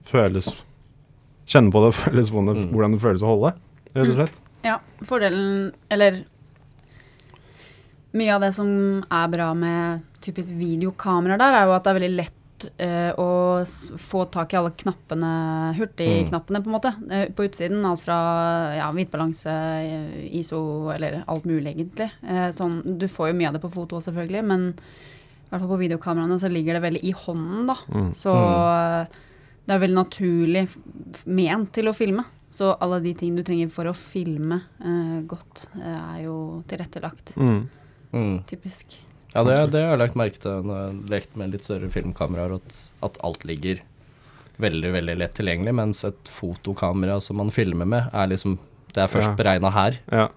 føles 0.06 0.52
Kjenne 1.46 1.70
på 1.74 1.82
det 1.84 1.92
og 1.94 1.98
føles 2.04 2.30
hvordan 2.34 2.50
det, 2.52 2.64
Mm. 2.66 2.72
hvordan 2.74 2.94
det 2.98 3.02
føles 3.06 3.22
å 3.26 3.30
holde, 3.32 3.52
rett 3.94 4.10
og 4.10 4.16
slett. 4.18 4.36
Ja, 4.66 4.80
fordelen 5.06 5.72
Eller 5.94 6.24
mye 8.16 8.34
av 8.36 8.42
det 8.46 8.52
som 8.56 8.70
er 9.12 9.28
bra 9.34 9.52
med 9.58 10.02
typisk 10.26 10.58
videokameraer 10.58 11.42
der, 11.42 11.60
er 11.60 11.70
jo 11.70 11.78
at 11.78 11.86
det 11.86 11.92
er 11.92 12.00
veldig 12.00 12.16
lett 12.16 12.42
eh, 12.82 13.12
å 13.20 13.28
få 14.00 14.26
tak 14.32 14.54
i 14.54 14.60
alle 14.60 14.74
knappene, 14.78 15.32
hurtigknappene, 15.78 16.62
på 16.64 16.72
en 16.72 16.76
måte, 16.76 16.94
eh, 17.12 17.28
på 17.36 17.48
utsiden. 17.48 17.84
Alt 17.88 18.06
fra 18.06 18.20
ja, 18.78 18.90
hvitbalanse, 18.96 19.56
eh, 19.82 20.24
ISO, 20.40 20.62
eller 20.94 21.22
alt 21.24 21.48
mulig, 21.50 21.74
egentlig. 21.74 22.10
Eh, 22.24 22.50
sånn, 22.56 22.82
du 23.00 23.08
får 23.12 23.32
jo 23.32 23.40
mye 23.40 23.52
av 23.52 23.58
det 23.58 23.66
på 23.66 23.74
foto, 23.76 24.02
selvfølgelig, 24.04 24.46
men 24.48 24.72
i 24.72 25.50
hvert 25.52 25.62
fall 25.62 25.74
på 25.76 25.84
videokameraene 25.84 26.40
så 26.42 26.50
ligger 26.52 26.78
det 26.78 26.86
veldig 26.88 27.04
i 27.06 27.14
hånden, 27.26 27.68
da. 27.70 27.78
Mm. 27.94 28.10
Så 28.18 28.34
eh, 28.36 29.22
det 29.66 29.76
er 29.76 29.86
veldig 29.86 30.00
naturlig 30.02 30.68
ment 31.26 31.74
til 31.76 31.90
å 31.90 31.96
filme. 31.98 32.26
Så 32.56 32.70
alle 32.80 33.02
de 33.04 33.12
ting 33.18 33.36
du 33.36 33.42
trenger 33.44 33.72
for 33.74 33.90
å 33.90 33.96
filme 33.98 34.62
eh, 34.80 35.18
godt, 35.28 35.68
er 35.82 36.22
jo 36.24 36.38
tilrettelagt. 36.70 37.34
Mm. 37.36 37.66
Mm. 38.16 38.38
Typisk. 38.48 38.96
Ja, 39.36 39.44
det, 39.44 39.56
det 39.74 39.82
har 39.84 39.92
jeg 39.98 40.00
lagt 40.00 40.16
merke 40.16 40.40
til 40.40 40.64
når 40.64 40.76
jeg 40.80 40.86
har 40.86 41.10
lekt 41.12 41.36
med 41.36 41.52
litt 41.52 41.64
større 41.68 41.90
filmkameraer, 41.92 42.56
at, 42.56 42.80
at 43.04 43.18
alt 43.28 43.44
ligger 43.46 43.82
veldig, 44.64 44.92
veldig 44.96 45.18
lett 45.20 45.34
tilgjengelig, 45.36 45.74
mens 45.76 46.04
et 46.08 46.32
fotokamera 46.32 47.18
som 47.22 47.36
man 47.42 47.52
filmer 47.52 47.86
med, 47.86 48.10
er 48.16 48.28
liksom 48.32 48.58
Det 48.96 49.04
er 49.04 49.08
først 49.12 49.28
Ja. 49.28 49.36
beregna 49.36 49.70
her, 49.76 49.98
Ja. 50.12 50.30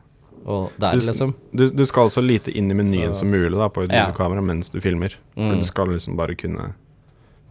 og 0.45 0.73
der, 0.83 0.97
Du 0.99 1.07
liksom. 1.07 1.35
Du, 1.55 1.69
du 1.71 1.85
skal 1.87 2.11
så 2.11 2.21
lite 2.21 2.51
inn 2.51 2.71
i 2.71 2.75
menyen 2.75 3.15
Så- 3.15 3.21
som 3.21 3.31
mulig 3.31 3.55
da, 3.57 3.69
på 3.69 3.85
et 3.85 3.93
Ja. 3.93 4.11
kamera 4.11 4.43
mens 4.43 4.71
du 4.71 4.81
filmer. 4.81 5.11
For 5.35 5.41
Mm. 5.55 5.61
du 5.61 5.65
skal 5.65 5.87
liksom 5.87 6.17
bare 6.17 6.35
kunne 6.35 6.75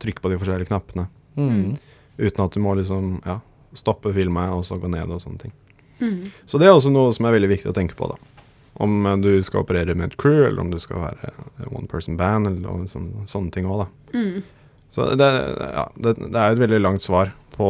trykke 0.01 0.19
på 0.21 0.29
de 0.29 0.37
forskjellige 0.37 0.67
knappene. 0.67 1.07
Mm. 1.37 1.77
Uten 2.19 2.43
at 2.43 2.51
du 2.51 2.59
må 2.59 2.75
liksom 2.75 3.21
ja, 3.25 3.39
stoppe 3.73 4.11
filmet, 4.13 4.49
og 4.51 4.65
så 4.65 4.77
gå 4.81 4.89
ned 4.89 5.09
og 5.09 5.21
sånne 5.21 5.39
ting. 5.39 5.51
Mm. 6.01 6.31
Så 6.45 6.59
det 6.59 6.67
er 6.67 6.73
også 6.75 6.91
noe 6.91 7.11
som 7.13 7.25
er 7.25 7.31
veldig 7.39 7.49
viktig 7.55 7.71
å 7.71 7.73
tenke 7.73 7.95
på, 7.95 8.09
da. 8.09 8.15
Om 8.83 9.05
eh, 9.09 9.17
du 9.23 9.31
skal 9.43 9.63
operere 9.65 9.95
med 9.97 10.11
et 10.11 10.17
crew, 10.21 10.43
eller 10.47 10.61
om 10.61 10.69
du 10.73 10.77
skal 10.79 11.01
være 11.07 11.31
eh, 11.33 11.71
one 11.73 11.87
person 11.89 12.17
band, 12.19 12.47
eller 12.51 12.61
noe 12.67 12.85
sånn, 12.91 13.09
sånne 13.25 13.51
ting 13.55 13.65
òg, 13.69 13.85
da. 13.85 13.89
Mm. 14.17 14.43
Så 14.93 15.03
det, 15.19 15.25
ja, 15.27 15.83
det, 15.99 16.13
det 16.31 16.37
er 16.39 16.53
et 16.55 16.61
veldig 16.61 16.77
langt 16.79 17.03
svar 17.03 17.33
på, 17.57 17.65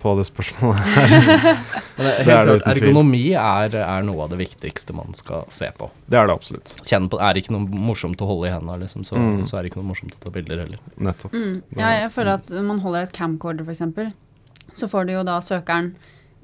på 0.00 0.12
det 0.16 0.24
spørsmålet 0.26 0.94
her. 0.94 1.10
Det 1.94 2.06
er 2.06 2.24
Det 2.24 2.24
helt 2.24 2.26
klart, 2.26 2.48
uten 2.48 2.62
tvil. 2.64 2.88
ergonomi 2.88 3.20
er, 3.38 3.74
er 3.82 4.06
noe 4.06 4.24
av 4.24 4.30
det 4.32 4.38
viktigste 4.40 4.94
man 4.96 5.12
skal 5.14 5.44
se 5.54 5.68
på. 5.76 5.90
Det 6.10 6.18
er 6.18 6.26
det 6.30 6.34
absolutt. 6.34 6.72
Kjenn 6.88 7.06
på, 7.12 7.20
Er 7.22 7.34
det 7.36 7.44
ikke 7.44 7.54
noe 7.54 7.82
morsomt 7.90 8.22
å 8.24 8.30
holde 8.30 8.48
i 8.48 8.54
hendene, 8.54 8.78
liksom, 8.82 9.04
så, 9.06 9.18
Mm. 9.20 9.44
så 9.46 9.58
er 9.58 9.62
det 9.66 9.70
ikke 9.74 9.82
noe 9.82 9.90
morsomt 9.92 10.16
å 10.16 10.22
ta 10.24 10.32
bilder 10.34 10.64
heller. 10.64 10.80
Nettopp. 10.98 11.34
Mm. 11.36 11.60
Ja, 11.78 11.92
jeg 12.00 12.10
føler 12.16 12.40
at 12.40 12.48
når 12.50 12.66
man 12.72 12.82
holder 12.82 13.06
et 13.06 13.14
camcorder, 13.14 13.68
f.eks., 13.68 14.74
så 14.74 14.88
får 14.90 15.06
du 15.06 15.12
jo 15.18 15.22
da 15.28 15.36
søkeren 15.44 15.92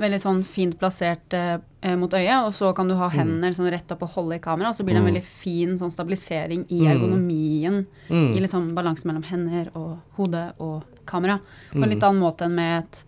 veldig 0.01 0.19
sånn 0.23 0.41
fint 0.49 0.75
plassert 0.81 1.35
eh, 1.37 1.59
eh, 1.83 1.97
mot 1.97 2.11
øyet, 2.11 2.47
og 2.47 2.53
så 2.57 2.73
kan 2.77 2.89
du 2.89 2.95
ha 2.97 3.09
hendene 3.13 3.53
sånn 3.55 3.71
rett 3.71 3.93
opp 3.93 4.03
og 4.07 4.15
holde 4.17 4.37
i 4.39 4.43
kamera, 4.43 4.71
og 4.73 4.75
så 4.79 4.85
blir 4.85 4.95
det 4.97 5.03
en 5.03 5.07
Mm. 5.07 5.13
veldig 5.15 5.25
fin 5.25 5.77
sånn 5.79 5.93
stabilisering 5.93 6.65
i 6.71 6.81
Mm. 6.81 6.91
ergonomien, 6.95 7.87
Mm. 8.09 8.35
i 8.37 8.41
liksom 8.41 8.75
balansen 8.75 9.07
mellom 9.13 9.23
hender 9.25 9.71
og 9.77 9.99
hode 10.17 10.53
og 10.59 10.83
kamera. 11.07 11.39
På 11.73 11.77
en 11.83 11.83
Mm. 11.83 11.89
litt 11.91 12.03
annen 12.03 12.21
måte 12.23 12.43
enn 12.47 12.55
med 12.55 12.85
et 12.85 13.05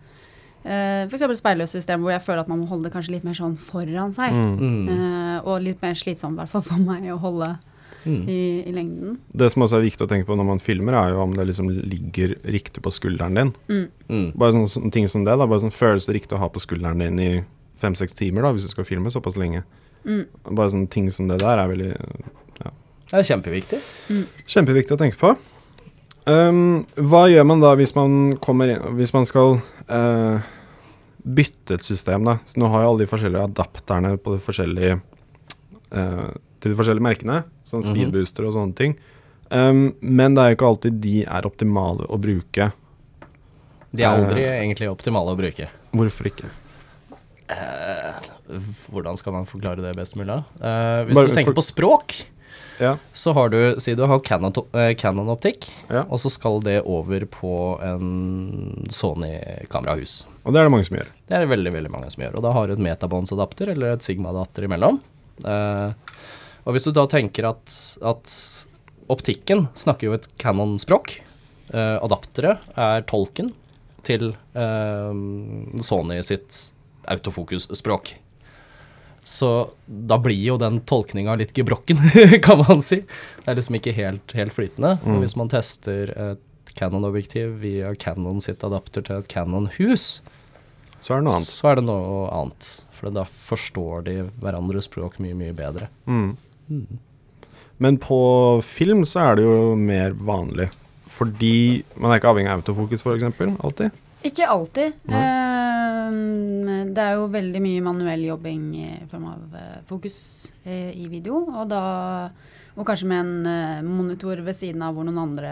eh, 0.65 1.03
F.eks. 1.07 1.41
speilløst 1.41 1.71
system, 1.75 1.99
hvor 2.01 2.11
jeg 2.11 2.21
føler 2.21 2.39
at 2.39 2.47
man 2.47 2.59
må 2.61 2.67
holde 2.69 2.83
det 2.83 2.93
kanskje 2.93 3.11
litt 3.11 3.23
mer 3.25 3.33
sånn 3.33 3.57
foran 3.57 4.13
seg. 4.13 4.31
Mm. 4.31 4.59
Mm. 4.59 4.89
Eh, 4.89 5.41
og 5.45 5.61
litt 5.61 5.81
mer 5.81 5.93
slitsomt, 5.93 6.33
i 6.33 6.39
hvert 6.45 6.49
fall 6.49 6.61
for 6.61 6.79
meg, 6.79 7.03
å 7.03 7.19
holde 7.19 7.59
Mm. 8.03 8.23
i, 8.29 8.39
i 8.67 8.73
lengden. 8.75 9.17
Det 9.31 9.49
som 9.53 9.63
også 9.65 9.79
er 9.79 9.85
viktig 9.85 10.05
å 10.05 10.09
tenke 10.11 10.27
på 10.27 10.35
når 10.35 10.47
man 10.47 10.61
filmer, 10.63 10.97
er 10.99 11.13
jo 11.13 11.21
om 11.23 11.35
det 11.37 11.45
liksom 11.49 11.69
ligger 11.71 12.35
riktig 12.43 12.83
på 12.83 12.91
skulderen 12.91 13.39
din. 13.39 13.53
Mm. 13.69 13.85
Mm. 14.09 14.27
Bare 14.39 14.55
sånne, 14.55 14.71
sånne 14.71 14.93
ting 14.95 15.07
som 15.11 15.23
det. 15.27 15.37
da 15.39 15.47
Bare 15.47 15.63
sånn 15.63 15.75
Føles 15.75 16.07
det 16.09 16.17
riktig 16.17 16.37
å 16.37 16.41
ha 16.43 16.51
på 16.51 16.63
skulderen 16.63 17.03
din 17.03 17.21
i 17.23 17.31
fem-seks 17.79 18.15
timer 18.17 18.45
da 18.45 18.53
hvis 18.55 18.67
du 18.67 18.71
skal 18.71 18.87
filme 18.87 19.11
såpass 19.13 19.39
lenge? 19.39 19.63
Mm. 20.03 20.25
Bare 20.51 20.73
sånne 20.73 20.91
ting 20.91 21.09
som 21.13 21.29
det 21.31 21.39
der 21.43 21.61
er 21.61 21.71
veldig 21.71 21.93
Det 21.93 23.19
er 23.19 23.27
kjempeviktig. 23.27 23.79
Kjempeviktig 24.49 24.95
å 24.95 24.99
tenke 24.99 25.19
på. 25.19 25.33
Um, 26.23 26.83
hva 26.95 27.25
gjør 27.27 27.47
man 27.47 27.63
da 27.63 27.73
hvis 27.75 27.91
man 27.97 28.37
kommer 28.39 28.69
inn 28.71 28.93
Hvis 28.95 29.11
man 29.11 29.25
skal 29.27 29.57
uh, 29.89 30.39
bytte 31.23 31.75
et 31.75 31.83
system, 31.83 32.23
da? 32.27 32.37
Så 32.47 32.59
nå 32.59 32.69
har 32.71 32.83
jo 32.83 32.93
alle 32.93 33.03
de 33.03 33.09
forskjellige 33.11 33.47
adapterne 33.49 34.13
på 34.19 34.35
de 34.35 34.43
forskjellige 34.43 34.95
eh, 35.95 36.31
til 36.63 36.71
de 36.73 36.79
forskjellige 36.79 37.03
merkene, 37.05 37.41
sånn 37.67 37.83
Mhm. 37.83 37.91
speedbooster 37.91 38.47
og 38.47 38.53
sånne 38.55 38.75
ting. 38.79 38.95
Um, 39.51 39.93
men 40.01 40.33
det 40.33 40.41
er 40.41 40.49
jo 40.53 40.55
ikke 40.57 40.69
alltid 40.71 41.01
de 41.03 41.17
er 41.27 41.45
optimale 41.45 42.07
å 42.09 42.17
bruke. 42.17 42.71
De 43.93 44.01
er 44.01 44.09
aldri 44.09 44.47
uh, 44.47 44.55
egentlig 44.63 44.87
optimale 44.89 45.35
å 45.35 45.37
bruke. 45.37 45.67
Hvorfor 45.93 46.25
ikke? 46.31 46.47
Uh, 47.51 48.15
hvordan 48.89 49.17
skal 49.19 49.35
man 49.35 49.45
forklare 49.45 49.83
det 49.83 49.91
best 49.99 50.15
mulig? 50.17 50.39
Uh, 50.63 51.03
hvis 51.05 51.17
Bare 51.19 51.27
du 51.29 51.33
tenker 51.35 51.53
for- 51.53 51.59
på 51.61 51.67
språk, 51.67 52.15
Ja. 52.79 52.95
så 53.13 53.33
har 53.35 53.49
du 53.49 53.79
Si 53.79 53.93
du 53.93 54.05
har 54.07 54.19
Canon, 54.21 54.51
Canon-optikk, 54.97 55.67
Ja. 55.91 56.01
og 56.09 56.17
så 56.19 56.31
skal 56.31 56.59
det 56.61 56.81
over 56.85 57.19
på 57.25 57.79
en 57.83 58.85
Sony-kamerahus. 58.89 60.25
Og 60.45 60.53
det 60.53 60.59
er 60.61 60.63
det 60.63 60.71
mange 60.71 60.85
som 60.85 60.97
gjør. 60.97 61.07
Det 61.27 61.35
er 61.37 61.45
det 61.45 61.49
veldig 61.49 61.73
veldig 61.73 61.91
mange 61.91 62.09
som 62.11 62.23
gjør. 62.23 62.35
Og 62.37 62.41
da 62.41 62.51
har 62.53 62.67
du 62.67 62.73
et 62.73 62.79
metabåndsadapter 62.79 63.69
eller 63.69 63.93
et 63.93 63.99
Sigma-adapter 64.01 64.63
imellom. 64.65 64.99
Eh, 65.45 65.93
og 66.63 66.75
hvis 66.75 66.87
du 66.87 66.91
da 66.95 67.05
tenker 67.11 67.47
at, 67.49 67.73
at 68.01 68.33
optikken 69.11 69.67
snakker 69.77 70.09
jo 70.09 70.15
et 70.17 70.27
Canon-språk, 70.41 71.17
eh, 71.73 71.97
adaptere 71.99 72.57
er 72.79 73.03
tolken 73.09 73.51
til 74.07 74.31
eh, 74.55 75.13
Sony 75.83 76.19
sitt 76.23 76.59
autofokus-språk. 77.11 78.15
Så 79.23 79.49
da 79.87 80.17
blir 80.19 80.39
jo 80.39 80.57
den 80.59 80.81
tolkninga 80.87 81.35
litt 81.39 81.53
gebrokken, 81.55 81.99
kan 82.47 82.59
man 82.67 82.81
si. 82.83 83.01
Det 83.43 83.47
er 83.51 83.59
liksom 83.59 83.77
ikke 83.79 83.93
helt, 83.95 84.33
helt 84.35 84.55
flytende. 84.55 84.97
Mm. 85.03 85.13
Og 85.15 85.23
hvis 85.23 85.37
man 85.39 85.51
tester 85.51 86.11
et 86.11 86.73
Canon-objektiv 86.75 87.59
via 87.61 87.93
Canon 87.95 88.41
sitt 88.43 88.63
adapter 88.67 89.03
til 89.05 89.21
et 89.21 89.29
Canon-hus, 89.31 90.21
Så 91.03 91.13
er 91.13 91.19
det 91.21 91.27
noe 91.27 91.35
annet. 91.37 91.51
så 91.51 91.69
er 91.69 91.75
det 91.79 91.85
noe 91.87 92.25
annet. 92.31 92.67
For 92.97 93.11
da 93.15 93.23
forstår 93.47 94.03
de 94.07 94.17
hverandres 94.43 94.87
språk 94.89 95.19
mye, 95.23 95.35
mye 95.35 95.55
bedre. 95.55 95.87
Mm. 96.07 96.33
Mm. 96.73 97.01
Men 97.83 97.99
på 98.01 98.19
film 98.65 99.03
så 99.09 99.27
er 99.27 99.39
det 99.39 99.45
jo 99.47 99.75
mer 99.79 100.15
vanlig. 100.15 100.69
Fordi 101.13 101.83
man 101.99 102.11
er 102.11 102.21
ikke 102.21 102.31
avhengig 102.31 102.51
av 102.53 102.61
autofokus, 102.61 103.03
f.eks. 103.05 103.25
Alltid. 103.61 104.03
Ikke 104.23 104.47
alltid. 104.47 104.95
Eh, 105.11 106.15
det 106.93 107.03
er 107.03 107.17
jo 107.17 107.27
veldig 107.33 107.61
mye 107.63 107.83
manuell 107.83 108.23
jobbing 108.29 108.63
i 108.79 108.89
form 109.11 109.27
av 109.33 109.57
eh, 109.59 109.79
fokus 109.89 110.17
eh, 110.63 110.91
i 110.95 111.09
video, 111.11 111.43
og 111.51 111.69
da 111.71 111.83
Og 112.73 112.87
kanskje 112.87 113.05
med 113.05 113.19
en 113.21 113.45
eh, 113.45 113.81
monitor 113.85 114.39
ved 114.41 114.55
siden 114.57 114.81
av 114.81 114.95
hvor 114.95 115.05
noen 115.05 115.19
andre 115.21 115.51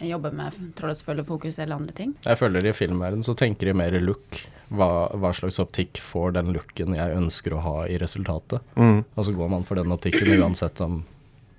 jobber 0.00 0.32
med 0.32 0.54
trådløs 0.76 1.02
følgefokus 1.04 1.58
eller 1.58 1.76
andre 1.76 1.92
ting. 1.92 2.14
Jeg 2.24 2.38
føler 2.40 2.64
i 2.64 2.72
filmverden 2.72 3.24
så 3.24 3.34
tenker 3.36 3.68
de 3.68 3.74
mer 3.76 3.96
look. 4.00 4.38
Hva, 4.68 4.88
hva 5.14 5.30
slags 5.32 5.60
optikk 5.62 6.00
får 6.02 6.32
den 6.34 6.52
looken 6.52 6.94
jeg 6.96 7.14
ønsker 7.16 7.54
å 7.54 7.60
ha 7.62 7.74
i 7.86 7.98
resultatet? 8.02 8.60
Mm. 8.76 9.04
Og 9.16 9.24
så 9.24 9.32
går 9.36 9.48
man 9.52 9.62
for 9.64 9.76
den 9.78 9.92
optikken 9.94 10.26
uansett 10.40 10.80
om 10.82 11.04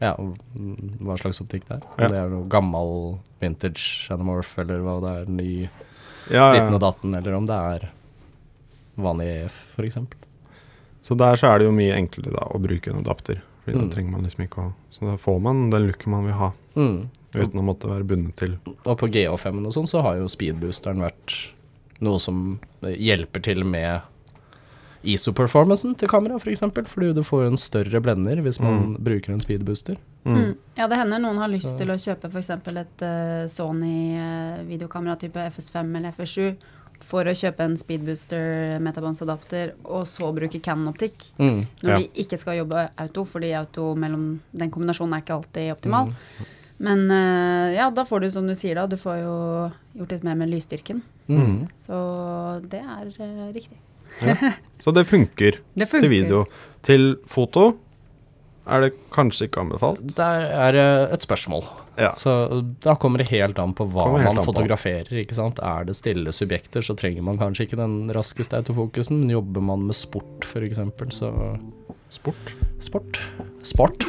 ja, 0.01 0.11
hva 0.17 1.15
slags 1.17 1.39
optikk 1.41 1.63
det 1.69 1.77
er. 1.79 1.85
Om 1.87 2.03
Ja. 2.03 2.07
det 2.09 2.17
er 2.17 2.29
noe 2.29 2.47
gammel 2.51 3.19
vintage 3.41 4.09
anamorph, 4.13 4.57
eller 4.59 4.79
hva 4.83 4.97
det 5.01 5.13
er, 5.21 5.31
ny 5.31 5.69
Ja, 6.29 6.51
ditten 6.53 6.73
og 6.75 6.81
ja. 6.81 6.91
datten, 6.91 7.15
eller 7.15 7.33
om 7.37 7.45
det 7.47 7.55
er 7.55 7.89
vanlig 8.97 9.27
EF, 9.45 9.57
f.eks. 9.77 9.97
Så 11.01 11.15
der 11.17 11.35
så 11.39 11.53
er 11.53 11.59
det 11.59 11.67
jo 11.69 11.71
mye 11.75 11.95
enklere 11.95 12.33
da 12.35 12.43
å 12.51 12.59
bruke 12.59 12.91
en 12.91 12.99
adapter. 12.99 13.39
Fordi 13.63 13.77
Mm. 13.77 13.89
da 13.89 13.95
trenger 13.95 14.11
man 14.11 14.23
liksom 14.23 14.43
ikke 14.47 14.61
å 14.67 14.73
Så 14.89 15.05
da 15.05 15.15
får 15.15 15.39
man 15.41 15.69
den 15.69 15.87
looken 15.87 16.07
man 16.11 16.25
vil 16.25 16.33
ha, 16.33 16.51
Mm. 16.75 17.09
uten 17.33 17.59
å 17.59 17.63
måtte 17.63 17.87
være 17.87 18.03
bundet 18.03 18.35
til 18.35 18.57
Og 18.85 18.97
på 18.97 19.07
GH5-en 19.07 19.65
og 19.67 19.73
sånn 19.73 19.87
så 19.87 20.01
har 20.01 20.15
jo 20.17 20.25
speedboosteren 20.27 20.97
vært 20.99 21.51
noe 22.01 22.19
som 22.19 22.59
hjelper 22.81 23.41
til 23.43 23.63
med 23.65 24.01
ISO-performancen 25.07 25.95
til 25.97 26.09
kamera, 26.09 26.35
f.eks. 26.35 26.43
For 26.43 26.51
eksempel, 26.51 26.87
fordi 26.89 27.13
du 27.15 27.21
får 27.23 27.45
en 27.47 27.57
større 27.57 28.01
blender 28.03 28.41
hvis 28.43 28.59
man 28.59 28.79
Mm. 28.95 29.03
bruker 29.03 29.33
en 29.33 29.39
speedbooster. 29.39 29.97
mm. 30.25 30.33
Mm. 30.35 30.55
Ja, 30.77 30.87
det 30.87 30.97
hender 30.97 31.19
noen 31.19 31.37
har 31.37 31.47
lyst 31.47 31.71
Så- 31.71 31.77
til 31.77 31.87
å 31.87 31.95
kjøpe 31.95 32.25
f.eks. 32.31 32.49
et 32.49 33.01
uh, 33.01 33.47
Sony-videokamera 33.47 35.15
type 35.19 35.35
FS5 35.39 35.95
eller 35.97 36.11
FS7 36.11 36.55
for 36.99 37.23
å 37.25 37.33
kjøpe 37.35 37.59
en 37.61 37.77
speedbooster 37.77 38.79
metabonds-adapter, 38.81 39.73
og 39.85 40.05
så 40.07 40.33
bruke 40.33 40.59
Canon-optikk. 40.59 41.13
Mm. 41.39 41.67
Når 41.83 41.89
Ja. 41.91 41.97
de 41.99 42.07
ikke 42.23 42.37
skal 42.39 42.57
jobbe 42.57 42.89
auto, 42.97 43.23
fordi 43.23 43.53
auto 43.55 43.93
mellom 43.95 44.39
den 44.51 44.71
kombinasjonen 44.71 45.13
er 45.13 45.21
ikke 45.21 45.35
alltid 45.37 45.71
optimal. 45.77 46.07
Mm. 46.07 46.13
Men 46.83 47.07
eh, 47.11 47.73
ja, 47.77 47.89
da 47.93 48.05
får 48.05 48.25
du 48.25 48.29
som 48.33 48.47
du 48.47 48.53
sier 48.57 48.77
da, 48.77 48.85
du 48.89 48.97
får 48.99 49.19
jo 49.23 49.35
gjort 49.97 50.13
litt 50.13 50.27
mer 50.27 50.37
med 50.37 50.51
lysstyrken. 50.53 51.01
Mm. 51.27 51.65
Så 51.85 51.97
det 52.69 52.83
er 52.83 53.09
eh, 53.09 53.49
riktig. 53.55 53.79
Så 54.81 54.93
det 54.95 55.03
funker 55.09 55.59
Det 55.77 55.89
til 55.91 56.09
video. 56.11 56.45
Til 56.85 57.17
foto 57.27 57.71
er 58.67 58.83
det 58.83 58.89
kanskje 59.15 59.47
ikke 59.47 59.61
anbefalt. 59.63 60.01
Der 60.17 60.43
er 60.51 60.75
det 60.75 60.87
et 61.15 61.23
spørsmål. 61.23 61.63
Ja. 61.97 62.11
Så 62.19 62.33
da 62.83 62.97
kommer 62.99 63.23
det 63.23 63.29
helt 63.31 63.59
an 63.63 63.73
på 63.77 63.87
hva 63.93 64.09
man 64.19 64.41
fotograferer. 64.43 65.07
ikke 65.23 65.37
sant? 65.37 65.61
Er 65.63 65.87
det 65.87 65.95
stille 65.97 66.33
subjekter, 66.35 66.83
så 66.83 66.97
trenger 66.99 67.23
man 67.25 67.39
kanskje 67.39 67.67
ikke 67.69 67.79
den 67.79 68.11
raskeste 68.15 68.59
autofokusen. 68.59 69.23
Men 69.23 69.37
jobber 69.37 69.63
man 69.71 69.87
med 69.87 69.95
sport, 69.97 70.43
f.eks., 70.51 70.83
så 71.15 71.31
Sport. 72.09 72.53
Sport. 72.79 73.19
Sport. 73.63 74.05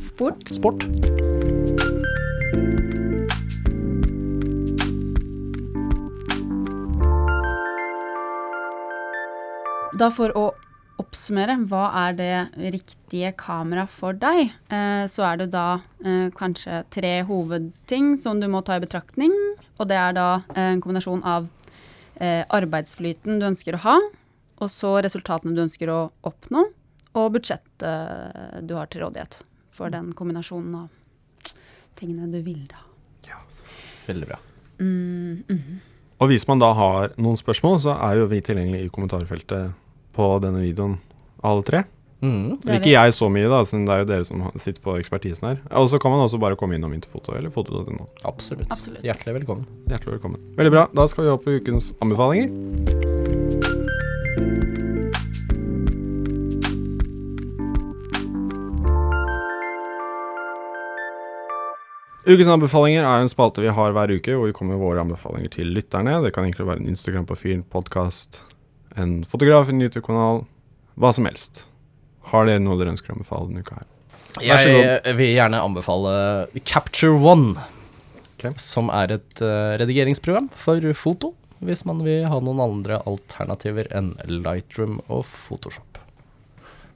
Sport. 0.00 0.52
Sport. 0.52 1.87
Da 9.96 10.10
for 10.12 10.34
å 10.36 10.48
oppsummere, 10.98 11.54
hva 11.70 11.84
er 12.08 12.16
det 12.18 12.72
riktige 12.74 13.30
kamera 13.38 13.86
for 13.88 14.16
deg? 14.18 14.50
Eh, 14.68 15.04
så 15.08 15.24
er 15.30 15.40
det 15.40 15.46
da 15.54 15.80
eh, 16.04 16.28
kanskje 16.36 16.82
tre 16.92 17.12
hovedting 17.28 18.16
som 18.20 18.42
du 18.42 18.48
må 18.50 18.60
ta 18.66 18.76
i 18.76 18.82
betraktning. 18.82 19.32
Og 19.78 19.88
det 19.88 19.96
er 19.96 20.16
da 20.18 20.28
eh, 20.54 20.74
en 20.74 20.82
kombinasjon 20.84 21.22
av 21.24 21.46
eh, 22.18 22.42
arbeidsflyten 22.44 23.38
du 23.40 23.46
ønsker 23.48 23.78
å 23.78 23.82
ha, 23.86 23.96
og 24.58 24.72
så 24.74 24.96
resultatene 25.06 25.54
du 25.54 25.62
ønsker 25.64 25.90
å 25.92 26.00
oppnå, 26.26 26.66
og 27.18 27.32
budsjettet 27.38 27.86
eh, 27.86 28.58
du 28.66 28.74
har 28.76 28.90
til 28.90 29.06
rådighet 29.06 29.40
for 29.74 29.94
den 29.94 30.10
kombinasjonen 30.18 30.82
av 30.82 31.52
tingene 31.98 32.28
du 32.34 32.42
vil 32.42 32.66
da. 32.70 32.82
Ja, 33.30 33.38
Veldig 34.10 34.34
bra. 34.34 34.42
Mm, 34.82 35.44
mhm. 35.48 35.78
Og 36.18 36.32
hvis 36.32 36.48
man 36.50 36.62
da 36.62 36.72
har 36.74 37.12
noen 37.20 37.38
spørsmål, 37.38 37.78
så 37.82 37.94
er 37.94 38.18
jo 38.18 38.26
vi 38.30 38.40
tilgjengelige 38.42 38.88
i 38.88 38.90
kommentarfeltet 38.94 39.70
på 40.18 40.32
denne 40.42 40.64
videoen, 40.64 40.98
alle 41.46 41.62
tre. 41.66 41.84
Mm. 42.18 42.56
Ikke 42.74 42.90
jeg 42.90 43.14
så 43.14 43.28
mye, 43.30 43.46
da, 43.46 43.60
siden 43.62 43.84
det 43.86 43.94
er 43.94 44.00
jo 44.02 44.08
dere 44.10 44.26
som 44.26 44.42
sitter 44.58 44.82
på 44.82 44.96
ekspertisen 44.98 45.46
her. 45.46 45.60
Og 45.78 45.86
så 45.92 46.00
kan 46.02 46.10
man 46.10 46.24
også 46.24 46.40
bare 46.42 46.58
komme 46.58 46.74
innom 46.74 46.96
Interfoto 46.96 47.36
eller 47.38 47.54
foto.no. 47.54 48.08
Absolutt. 48.26 48.66
Absolutt. 48.74 49.04
Hjertelig 49.06 49.38
velkommen. 49.38 49.68
Hjertelig 49.86 50.18
velkommen. 50.18 50.42
Veldig 50.58 50.74
bra. 50.74 50.88
Da 50.98 51.06
skal 51.06 51.28
vi 51.28 51.36
opp 51.36 51.46
på 51.46 51.60
ukens 51.60 51.92
anbefalinger. 52.02 53.07
Ukens 62.28 62.50
anbefalinger 62.52 63.06
er 63.08 63.22
en 63.22 63.30
spalte 63.32 63.62
vi 63.64 63.70
har 63.72 63.94
hver 63.96 64.10
uke, 64.12 64.34
hvor 64.36 64.50
vi 64.50 64.52
kommer 64.52 64.76
med 64.76 64.84
våre 64.84 65.00
anbefalinger 65.00 65.48
til 65.54 65.70
lytterne. 65.72 66.18
Det 66.20 66.34
kan 66.36 66.44
egentlig 66.44 66.66
være 66.68 66.82
en 66.82 66.90
Instagram-profil, 66.90 67.62
podkast, 67.72 68.42
en 69.00 69.22
fotograf, 69.24 69.70
en 69.72 69.80
YouTube-kanal, 69.80 70.42
hva 71.00 71.12
som 71.16 71.24
helst. 71.24 71.62
Har 72.28 72.44
dere 72.44 72.60
noe 72.60 72.76
dere 72.76 72.92
ønsker 72.92 73.14
å 73.14 73.16
anbefale 73.16 73.48
denne 73.48 73.64
uka 73.64 73.78
her? 73.78 73.88
Jeg 74.44 75.16
vil 75.16 75.32
gjerne 75.38 75.62
anbefale 75.70 76.12
Capture 76.68 77.16
One, 77.16 77.64
okay. 78.34 78.52
som 78.60 78.92
er 78.92 79.16
et 79.16 79.40
eh, 79.40 79.78
redigeringsprogram 79.80 80.52
for 80.52 80.84
foto, 81.00 81.32
hvis 81.64 81.86
man 81.88 82.04
vil 82.04 82.28
ha 82.28 82.42
noen 82.44 82.60
andre 82.60 83.00
alternativer 83.08 83.88
enn 83.88 84.12
Lightroom 84.28 85.00
og 85.08 85.24
Photoshop. 85.32 85.87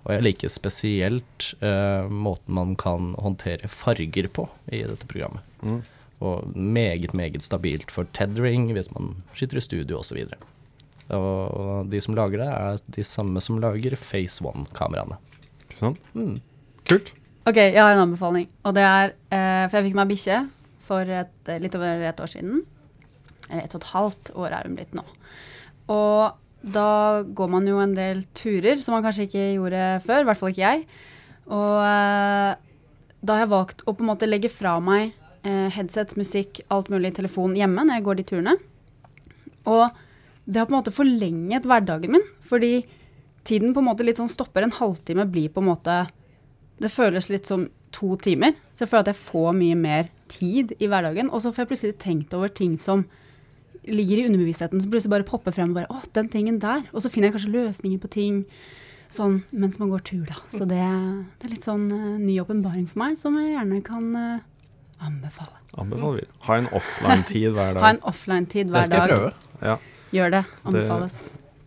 Og 0.02 0.14
jeg 0.16 0.24
liker 0.26 0.50
spesielt 0.50 1.52
eh, 1.62 2.08
måten 2.10 2.56
man 2.56 2.74
kan 2.78 3.12
håndtere 3.22 3.70
farger 3.70 4.28
på 4.34 4.48
i 4.72 4.82
dette 4.82 5.06
programmet. 5.10 5.44
Mm. 5.62 5.82
Og 6.22 6.56
meget, 6.56 7.14
meget 7.14 7.42
stabilt 7.42 7.90
for 7.90 8.06
tethering 8.14 8.68
hvis 8.74 8.90
man 8.94 9.14
skyter 9.34 9.58
i 9.58 9.64
studio 9.64 10.00
osv. 10.02 10.24
Og 11.12 11.90
de 11.90 12.00
som 12.02 12.16
lager 12.18 12.42
det, 12.42 12.48
er 12.50 12.82
de 12.96 13.04
samme 13.06 13.42
som 13.42 13.58
lager 13.62 13.96
Face 13.98 14.42
One-kameraene. 14.44 15.18
Ikke 15.66 15.78
sant? 15.78 16.10
Mm. 16.14 16.40
Kult. 16.88 17.14
Ok, 17.46 17.58
jeg 17.58 17.78
har 17.78 17.94
en 17.94 18.04
anbefaling. 18.06 18.46
Og 18.66 18.74
det 18.74 18.84
er 18.86 19.14
eh, 19.34 19.64
For 19.68 19.78
jeg 19.78 19.88
fikk 19.88 19.98
meg 19.98 20.12
bikkje 20.12 20.42
for 20.82 21.16
et, 21.22 21.50
litt 21.62 21.74
over 21.78 22.06
et 22.10 22.22
år 22.22 22.30
siden. 22.30 22.62
Eller 23.48 23.66
et 23.66 23.74
og 23.74 23.82
et 23.82 23.90
halvt 23.92 24.32
år 24.38 24.54
er 24.54 24.68
hun 24.68 24.78
blitt 24.78 24.94
nå. 24.98 25.04
Og 25.90 26.38
da 26.62 27.22
går 27.26 27.48
man 27.50 27.66
jo 27.66 27.80
en 27.82 27.94
del 27.96 28.22
turer 28.38 28.78
som 28.82 28.94
man 28.94 29.02
kanskje 29.04 29.26
ikke 29.26 29.46
gjorde 29.56 29.86
før. 30.06 30.22
I 30.22 30.28
hvert 30.28 30.40
fall 30.40 30.52
ikke 30.52 30.62
jeg. 30.62 30.84
Og 31.50 31.78
eh, 31.82 32.52
da 33.22 33.34
har 33.34 33.44
jeg 33.44 33.52
valgt 33.52 33.82
å 33.86 33.94
på 33.96 34.04
en 34.04 34.10
måte 34.12 34.28
legge 34.28 34.50
fra 34.52 34.76
meg 34.82 35.10
eh, 35.42 35.68
headset, 35.74 36.14
musikk, 36.18 36.62
alt 36.70 36.90
mulig 36.92 37.14
telefon 37.18 37.56
hjemme 37.58 37.86
når 37.86 37.98
jeg 37.98 38.06
går 38.06 38.20
de 38.20 38.26
turene. 38.30 38.56
Og 39.66 39.84
det 40.46 40.58
har 40.58 40.68
på 40.68 40.74
en 40.74 40.80
måte 40.80 40.94
forlenget 40.94 41.66
hverdagen 41.66 42.16
min, 42.16 42.26
fordi 42.46 42.82
tiden 43.46 43.74
på 43.74 43.82
en 43.82 43.88
måte 43.90 44.06
litt 44.06 44.18
sånn 44.18 44.30
stopper. 44.30 44.66
En 44.66 44.74
halvtime 44.74 45.26
blir 45.30 45.52
på 45.52 45.62
en 45.62 45.70
måte 45.72 46.02
Det 46.82 46.90
føles 46.90 47.28
litt 47.30 47.46
som 47.46 47.68
to 47.94 48.16
timer. 48.18 48.56
Så 48.74 48.82
jeg 48.82 48.90
føler 48.90 49.04
at 49.04 49.10
jeg 49.12 49.24
får 49.28 49.52
mye 49.54 49.76
mer 49.78 50.08
tid 50.32 50.72
i 50.82 50.88
hverdagen. 50.90 51.28
Og 51.30 51.44
så 51.44 51.52
får 51.52 51.62
jeg 51.62 51.70
plutselig 51.70 51.98
tenkt 52.02 52.34
over 52.34 52.50
ting 52.50 52.74
som 52.80 53.04
ligger 53.84 54.20
i 54.20 54.26
underbevisstheten, 54.28 54.80
som 54.80 54.90
plutselig 54.92 55.10
bare 55.10 55.26
popper 55.26 55.54
frem. 55.54 55.72
og 55.72 55.80
bare, 55.80 55.90
å, 55.90 56.02
den 56.14 56.28
tingen 56.32 56.60
der. 56.62 56.84
Og 56.92 57.02
så 57.02 57.10
finner 57.10 57.28
jeg 57.28 57.36
kanskje 57.38 57.54
løsninger 57.56 58.02
på 58.02 58.10
ting 58.12 58.44
sånn 59.12 59.42
mens 59.50 59.78
man 59.80 59.90
går 59.92 60.04
tur, 60.08 60.22
da. 60.28 60.38
Så 60.54 60.64
det, 60.68 60.80
det 61.40 61.48
er 61.48 61.52
litt 61.52 61.66
sånn 61.66 61.88
uh, 61.92 62.14
ny 62.20 62.38
åpenbaring 62.40 62.86
for 62.88 63.02
meg, 63.04 63.18
som 63.20 63.36
jeg 63.40 63.52
gjerne 63.52 63.80
kan 63.84 64.06
uh, 64.16 64.44
anbefale. 65.04 65.58
Anbefaler 65.76 66.22
vi. 66.22 66.28
Ha 66.48 66.60
en 66.62 66.70
offline-tid 66.72 67.50
hver 67.52 67.76
dag. 67.76 67.82
Ha 67.84 67.92
en 67.96 68.02
offline-tid 68.08 68.72
hver 68.72 68.86
dag. 68.86 68.88
Det 68.88 68.88
skal 68.88 69.02
jeg 69.02 69.10
prøve. 69.12 69.32
Ja, 69.62 69.76
Gjør 70.12 70.34
det. 70.34 70.42
Anbefales. 70.68 71.20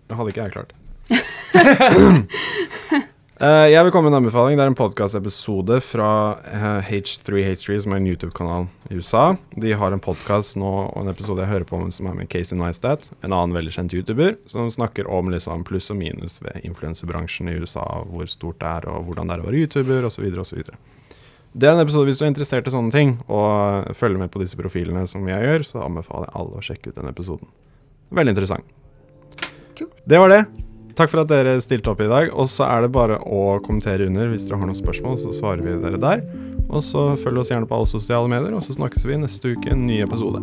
det 0.09 0.17
hadde 0.19 0.33
ikke 0.33 0.47
jeg 0.47 0.55
klart. 0.57 0.71
Eh, 3.35 3.67
jeg 3.67 3.83
vil 3.83 3.91
komme 3.91 4.07
med 4.07 4.15
en 4.15 4.21
anbefaling. 4.21 4.55
Det 4.55 4.63
er 4.63 4.69
en 4.71 4.77
podkastepisode 4.79 5.81
fra 5.83 6.09
uh, 6.39 6.87
H3H3, 6.87 7.81
som 7.83 7.91
er 7.91 7.99
en 7.99 8.07
YouTube-kanal 8.07 8.67
i 8.87 8.95
USA. 8.95 9.33
De 9.59 9.73
har 9.75 9.91
en 9.91 9.99
podkast 9.99 10.55
nå 10.55 10.69
og 10.85 11.01
en 11.01 11.11
episode 11.11 11.43
jeg 11.43 11.51
hører 11.51 11.65
på 11.67 11.81
som 11.91 12.07
er 12.07 12.15
med 12.15 12.29
Casey 12.31 12.55
Neistat, 12.55 13.09
en 13.19 13.33
annen 13.35 13.55
veldig 13.57 13.73
kjent 13.75 13.95
YouTuber, 13.97 14.37
som 14.47 14.69
snakker 14.71 15.09
om 15.11 15.33
liksom 15.33 15.65
pluss 15.67 15.91
og 15.91 15.99
minus 15.99 16.39
ved 16.45 16.63
influensebransjen 16.63 17.51
i 17.51 17.57
USA, 17.59 17.83
hvor 18.07 18.29
stort 18.31 18.61
det 18.63 18.69
er, 18.71 18.87
og 18.93 19.09
hvordan 19.09 19.27
det 19.27 19.35
er 19.35 19.43
å 19.43 19.47
være 19.49 19.63
YouTuber, 19.65 20.07
osv., 20.07 20.29
osv. 20.45 20.61
Det 21.55 21.67
er 21.67 21.75
en 21.75 21.83
episode 21.83 22.07
hvis 22.07 22.21
du 22.21 22.27
er 22.29 22.31
interessert 22.31 22.69
i 22.71 22.71
sånne 22.71 22.95
ting, 22.95 23.17
og 23.27 23.91
følger 23.99 24.21
med 24.21 24.31
på 24.31 24.39
disse 24.43 24.55
profilene 24.59 25.03
som 25.11 25.27
jeg 25.27 25.43
gjør, 25.43 25.67
så 25.67 25.83
anbefaler 25.83 26.31
jeg 26.31 26.39
alle 26.39 26.61
å 26.61 26.63
sjekke 26.69 26.93
ut 26.93 27.01
den 27.01 27.11
episoden. 27.11 27.51
Veldig 28.15 28.35
interessant. 28.37 28.71
Cool. 29.75 29.91
Det 30.07 30.23
var 30.23 30.31
det. 30.31 30.45
Takk 30.95 31.11
for 31.11 31.25
at 31.25 31.31
dere 31.31 31.57
stilte 31.59 31.91
opp 31.91 31.99
i 31.99 32.07
dag. 32.07 32.29
Og 32.31 32.47
så 32.51 32.67
er 32.69 32.85
det 32.85 32.93
bare 32.95 33.19
å 33.19 33.59
kommentere 33.65 34.07
under 34.07 34.31
hvis 34.31 34.47
dere 34.47 34.61
har 34.61 34.69
noen 34.69 34.79
spørsmål, 34.79 35.19
så 35.19 35.35
svarer 35.35 35.65
vi 35.65 35.75
dere 35.83 35.99
der. 35.99 36.23
Og 36.69 36.81
så 36.87 37.11
følg 37.19 37.43
oss 37.43 37.51
gjerne 37.51 37.67
på 37.67 37.77
alle 37.77 37.91
sosiale 37.91 38.31
medier, 38.31 38.55
og 38.55 38.63
så 38.65 38.77
snakkes 38.77 39.05
vi 39.07 39.19
neste 39.19 39.53
uke 39.55 39.69
i 39.69 39.75
en 39.75 39.85
ny 39.89 39.99
episode. 40.07 40.39